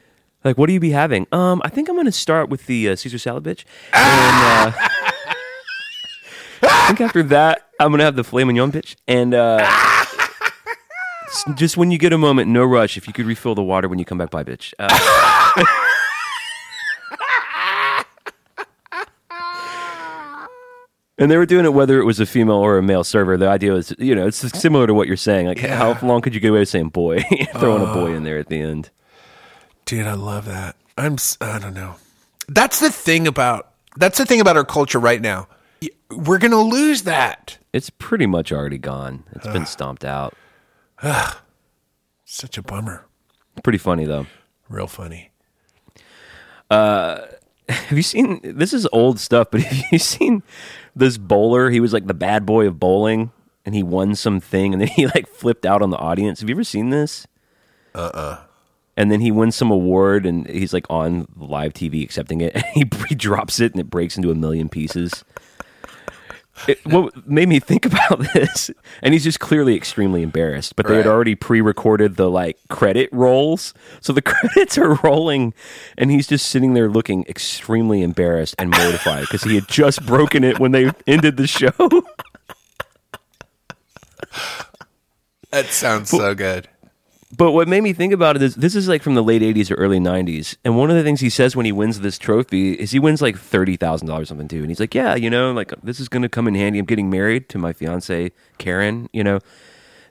Like, 0.44 0.58
what 0.58 0.68
do 0.68 0.74
you 0.74 0.80
be 0.80 0.90
having? 0.90 1.26
Um, 1.32 1.62
I 1.64 1.70
think 1.70 1.88
I'm 1.90 1.96
going 1.96 2.06
to 2.06 2.12
start 2.12 2.50
with 2.50 2.66
the 2.66 2.90
uh, 2.90 2.96
Caesar 2.98 3.18
salad, 3.18 3.44
bitch. 3.46 3.64
And 3.94 4.74
uh, 4.76 4.88
I 6.64 6.84
think 6.88 7.00
after 7.00 7.24
that, 7.24 7.70
I'm 7.80 7.90
going 7.90 8.00
to 8.00 8.06
have 8.06 8.16
the 8.18 8.24
filet 8.26 8.44
mignon, 8.44 8.70
bitch. 8.72 8.96
And 9.08 9.34
uh, 9.34 9.66
just 11.56 11.78
when 11.78 11.92
you 11.92 11.98
get 11.98 12.12
a 12.12 12.18
moment, 12.18 12.50
no 12.50 12.64
rush. 12.66 12.98
If 12.98 13.08
you 13.08 13.14
could 13.14 13.26
refill 13.26 13.56
the 13.56 13.64
water 13.64 13.88
when 13.88 14.00
you 14.00 14.06
come 14.06 14.18
back 14.18 14.32
by, 14.32 14.44
bitch. 14.44 14.74
And 21.18 21.30
they 21.30 21.38
were 21.38 21.46
doing 21.46 21.66
it 21.66 21.74
whether 21.74 22.00
it 22.00 22.06
was 22.06 22.20
a 22.20 22.26
female 22.26 22.56
or 22.56 22.78
a 22.78 22.84
male 22.84 23.04
server. 23.04 23.38
The 23.38 23.48
idea 23.48 23.74
was, 23.74 23.94
you 24.00 24.16
know, 24.16 24.26
it's 24.26 24.44
uh, 24.44 24.50
similar 24.50 24.88
to 24.88 24.94
what 24.94 25.08
you're 25.08 25.16
saying. 25.16 25.46
Like, 25.48 25.60
how 25.60 25.98
long 26.02 26.22
could 26.22 26.34
you 26.34 26.40
get 26.40 26.50
away 26.50 26.60
with 26.60 26.70
saying 26.70 26.90
boy? 26.90 27.22
Throwing 27.58 27.84
a 27.84 27.94
boy 27.94 28.14
in 28.14 28.24
uh. 28.24 28.26
there 28.26 28.40
at 28.40 28.48
the 28.48 28.60
end. 28.60 28.90
Dude, 29.86 30.08
I 30.08 30.14
love 30.14 30.46
that. 30.46 30.76
I'm 30.98 31.18
I 31.42 31.60
don't 31.60 31.74
know. 31.74 31.96
That's 32.48 32.80
the 32.80 32.90
thing 32.90 33.28
about 33.28 33.72
that's 33.98 34.18
the 34.18 34.26
thing 34.26 34.42
about 34.42 34.58
our 34.58 34.66
culture 34.66 35.00
right 35.00 35.22
now. 35.22 35.48
We're 36.10 36.38
going 36.38 36.52
to 36.52 36.58
lose 36.58 37.04
that. 37.04 37.58
It's 37.74 37.90
pretty 37.90 38.26
much 38.26 38.52
already 38.52 38.78
gone. 38.78 39.24
It's 39.34 39.48
been 39.48 39.66
stomped 39.66 40.06
out. 40.06 40.36
Such 42.26 42.58
a 42.58 42.62
bummer. 42.62 43.06
Pretty 43.64 43.78
funny 43.78 44.06
though. 44.06 44.28
Real 44.70 44.88
funny. 44.88 45.32
Uh, 46.70 47.26
Have 47.70 47.98
you 47.98 48.04
seen? 48.04 48.40
This 48.44 48.74
is 48.74 48.88
old 48.92 49.20
stuff, 49.20 49.48
but 49.52 49.62
have 49.64 49.86
you 49.92 50.00
seen 50.00 50.44
this 50.96 51.18
bowler? 51.18 51.70
He 51.70 51.80
was 51.80 51.94
like 51.94 52.08
the 52.08 52.14
bad 52.14 52.46
boy 52.46 52.68
of 52.68 52.80
bowling, 52.80 53.32
and 53.66 53.74
he 53.74 53.84
won 53.84 54.16
something, 54.16 54.74
and 54.74 54.82
then 54.82 54.90
he 54.90 55.08
like 55.16 55.28
flipped 55.28 55.66
out 55.66 55.82
on 55.82 55.90
the 55.90 55.98
audience. 55.98 56.42
Have 56.42 56.50
you 56.50 56.56
ever 56.56 56.64
seen 56.64 56.90
this? 56.90 57.26
Uh 57.96 58.00
uh 58.00 58.02
Uh-uh. 58.14 58.40
And 58.96 59.12
then 59.12 59.22
he 59.22 59.32
wins 59.32 59.56
some 59.56 59.72
award, 59.72 60.26
and 60.26 60.46
he's 60.48 60.74
like 60.74 60.86
on 60.90 61.28
live 61.38 61.74
TV 61.74 62.04
accepting 62.04 62.42
it, 62.42 62.54
and 62.56 62.66
he, 62.74 62.84
he 63.08 63.16
drops 63.16 63.60
it, 63.60 63.72
and 63.72 63.80
it 63.80 63.90
breaks 63.90 64.18
into 64.18 64.30
a 64.30 64.36
million 64.36 64.70
pieces. 64.70 65.24
It, 66.68 66.86
what 66.86 67.28
made 67.28 67.50
me 67.50 67.60
think 67.60 67.86
about 67.88 68.20
this, 68.34 68.70
and 69.02 69.14
he's 69.14 69.24
just 69.24 69.40
clearly 69.40 69.76
extremely 69.76 70.22
embarrassed. 70.22 70.76
But 70.76 70.88
they 70.88 70.98
had 70.98 71.08
already 71.08 71.36
pre-recorded 71.36 72.16
the 72.16 72.30
like 72.30 72.58
credit 72.70 73.10
rolls, 73.12 73.74
so 74.02 74.14
the 74.14 74.22
credits 74.22 74.78
are 74.78 74.96
rolling, 75.04 75.54
and 75.98 76.12
he's 76.12 76.28
just 76.28 76.48
sitting 76.48 76.74
there 76.74 76.90
looking 76.90 77.26
extremely 77.28 78.02
embarrassed 78.02 78.56
and 78.60 78.70
mortified 78.70 79.22
because 79.22 79.44
he 79.44 79.56
had 79.56 79.68
just 79.68 80.06
broken 80.06 80.44
it 80.44 80.60
when 80.60 80.72
they 80.72 80.92
ended 81.08 81.38
the 81.38 81.48
show. 81.48 81.72
That 85.52 85.68
sounds 85.68 86.10
so 86.10 86.34
good. 86.34 86.68
But 87.36 87.52
what 87.52 87.68
made 87.68 87.82
me 87.82 87.94
think 87.94 88.14
about 88.14 88.36
it 88.36 88.42
is 88.42 88.56
this 88.56 88.76
is 88.76 88.88
like 88.88 89.02
from 89.02 89.16
the 89.16 89.24
late 89.24 89.42
'80s 89.42 89.72
or 89.72 89.76
early 89.76 90.00
'90s, 90.00 90.56
and 90.64 90.78
one 90.78 90.92
of 90.92 90.96
the 90.96 91.04
things 91.04 91.20
he 91.20 91.30
says 91.30 91.56
when 91.56 91.66
he 91.66 91.72
wins 91.72 92.00
this 92.00 92.20
trophy 92.20 92.74
is 92.74 92.92
he 92.92 93.00
wins 93.00 93.22
like 93.22 93.38
thirty 93.38 93.76
thousand 93.76 94.08
dollars 94.08 94.30
something 94.30 94.48
too, 94.48 94.60
and 94.60 94.68
he's 94.68 94.80
like, 94.80 94.94
"Yeah, 94.94 95.16
you 95.16 95.30
know, 95.30 95.52
like 95.52 95.74
this 95.82 96.00
is 96.00 96.10
going 96.10 96.22
to 96.22 96.30
come 96.30 96.48
in 96.48 96.56
handy. 96.56 96.80
I'm 96.80 96.86
getting 96.86 97.10
married 97.10 97.50
to 97.50 97.58
my 97.58 97.74
fiance 97.74 98.32
Karen. 98.60 99.10
You 99.14 99.24
know, 99.24 99.40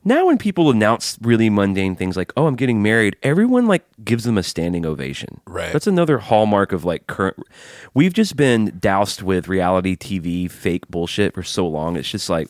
now 0.05 0.27
when 0.27 0.37
people 0.37 0.71
announce 0.71 1.17
really 1.23 1.49
mundane 1.49 1.95
things 1.95 2.17
like, 2.17 2.33
"Oh, 2.37 2.47
I'm 2.47 2.57
getting 2.57 2.83
married," 2.83 3.17
everyone 3.23 3.67
like 3.67 3.85
gives 4.05 4.25
them 4.25 4.37
a 4.37 4.43
standing 4.43 4.85
ovation. 4.85 5.41
Right. 5.47 5.73
That's 5.73 5.87
another 5.87 6.19
hallmark 6.19 6.73
of 6.73 6.85
like 6.85 7.07
current. 7.07 7.37
We've 7.95 8.13
just 8.15 8.37
been 8.37 8.79
doused 8.81 9.23
with 9.23 9.47
reality 9.47 9.97
TV 9.97 10.51
fake 10.51 10.89
bullshit 10.89 11.35
for 11.35 11.45
so 11.45 11.69
long. 11.69 11.97
It's 11.97 12.11
just 12.11 12.29
like 12.29 12.49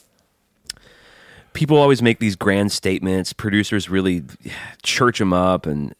people 1.53 1.77
always 1.77 2.03
make 2.03 2.19
these 2.19 2.37
grand 2.37 2.73
statements. 2.73 3.33
Producers 3.33 3.89
really 3.89 4.23
church 4.83 5.21
him 5.21 5.33
up, 5.33 5.67
and 5.67 5.95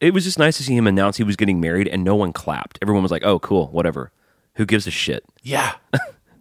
it 0.00 0.14
was 0.14 0.24
just 0.24 0.38
nice 0.38 0.56
to 0.58 0.62
see 0.62 0.76
him 0.76 0.86
announce 0.86 1.16
he 1.16 1.24
was 1.24 1.36
getting 1.36 1.60
married, 1.60 1.88
and 1.88 2.04
no 2.04 2.14
one 2.16 2.32
clapped. 2.32 2.78
Everyone 2.82 3.02
was 3.02 3.12
like, 3.12 3.24
"Oh, 3.24 3.38
cool, 3.38 3.68
whatever. 3.68 4.12
Who 4.54 4.66
gives 4.66 4.86
a 4.86 4.90
shit? 4.90 5.24
Yeah. 5.42 5.74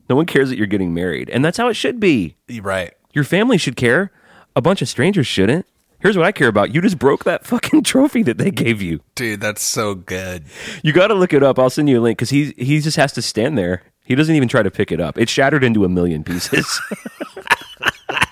No 0.10 0.16
one 0.16 0.26
cares 0.26 0.48
that 0.50 0.58
you're 0.58 0.68
getting 0.68 0.94
married, 0.94 1.30
and 1.30 1.44
that's 1.44 1.58
how 1.58 1.68
it 1.68 1.74
should 1.74 2.00
be. 2.00 2.38
Right. 2.62 2.94
Your 3.14 3.26
family 3.26 3.58
should 3.58 3.76
care. 3.76 4.12
A 4.56 4.62
bunch 4.62 4.82
of 4.82 4.88
strangers 4.88 5.28
shouldn't. 5.28 5.66
Here's 6.00 6.16
what 6.16 6.26
I 6.26 6.32
care 6.32 6.48
about. 6.48 6.74
You 6.74 6.82
just 6.82 6.98
broke 6.98 7.26
that 7.26 7.46
fucking 7.46 7.84
trophy 7.84 8.24
that 8.24 8.38
they 8.38 8.52
gave 8.52 8.82
you. 8.82 9.02
Dude, 9.16 9.42
that's 9.42 9.64
so 9.64 9.96
good. 9.96 10.46
You 10.82 10.94
got 10.94 11.08
to 11.08 11.14
look 11.14 11.34
it 11.34 11.44
up. 11.44 11.60
I'll 11.60 11.70
send 11.70 11.90
you 11.90 12.00
a 12.00 12.02
link 12.02 12.18
because 12.18 12.30
he 12.30 12.54
he 12.58 12.80
just 12.80 12.96
has 12.98 13.12
to 13.14 13.22
stand 13.22 13.58
there. 13.58 13.84
He 14.06 14.16
doesn't 14.16 14.34
even 14.34 14.48
try 14.48 14.64
to 14.64 14.72
pick 14.72 14.94
it 14.94 15.02
up. 15.02 15.18
It 15.18 15.28
shattered 15.28 15.64
into 15.66 15.84
a 15.84 15.90
million 15.90 16.24
pieces. 16.24 16.80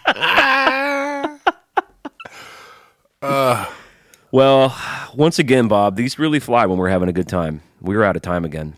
Well, 4.36 4.78
once 5.16 5.40
again, 5.40 5.70
Bob, 5.70 5.96
these 5.96 6.20
really 6.20 6.42
fly 6.42 6.66
when 6.66 6.78
we're 6.78 6.90
having 6.90 7.08
a 7.08 7.14
good 7.14 7.30
time. 7.30 7.62
We're 7.80 8.04
out 8.04 8.18
of 8.18 8.22
time 8.22 8.44
again. 8.44 8.76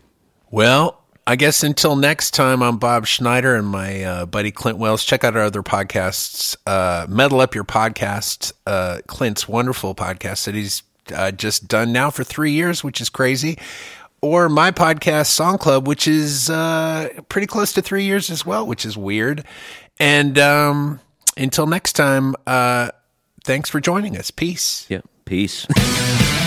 Well, 0.52 1.02
I 1.26 1.34
guess 1.34 1.64
until 1.64 1.96
next 1.96 2.30
time, 2.30 2.62
I'm 2.62 2.78
Bob 2.78 3.06
Schneider 3.06 3.56
and 3.56 3.66
my 3.66 4.04
uh, 4.04 4.26
buddy 4.26 4.52
Clint 4.52 4.78
Wells. 4.78 5.04
Check 5.04 5.24
out 5.24 5.36
our 5.36 5.42
other 5.42 5.64
podcasts. 5.64 6.56
Uh, 6.64 7.06
Metal 7.08 7.40
Up 7.40 7.56
Your 7.56 7.64
Podcast, 7.64 8.52
uh, 8.68 9.00
Clint's 9.08 9.48
wonderful 9.48 9.96
podcast 9.96 10.44
that 10.44 10.54
he's 10.54 10.84
uh, 11.12 11.32
just 11.32 11.66
done 11.66 11.92
now 11.92 12.10
for 12.10 12.22
three 12.22 12.52
years, 12.52 12.84
which 12.84 13.00
is 13.00 13.08
crazy. 13.08 13.58
Or 14.22 14.48
my 14.48 14.70
podcast, 14.70 15.26
Song 15.26 15.58
Club, 15.58 15.88
which 15.88 16.06
is 16.06 16.48
uh, 16.50 17.08
pretty 17.28 17.48
close 17.48 17.72
to 17.72 17.82
three 17.82 18.04
years 18.04 18.30
as 18.30 18.46
well, 18.46 18.64
which 18.64 18.86
is 18.86 18.96
weird. 18.96 19.44
And 19.98 20.38
um, 20.38 21.00
until 21.38 21.66
next 21.66 21.94
time, 21.94 22.34
uh, 22.46 22.90
thanks 23.44 23.70
for 23.70 23.80
joining 23.80 24.16
us. 24.16 24.30
Peace. 24.30 24.86
Yeah. 24.88 25.00
Peace. 25.24 25.66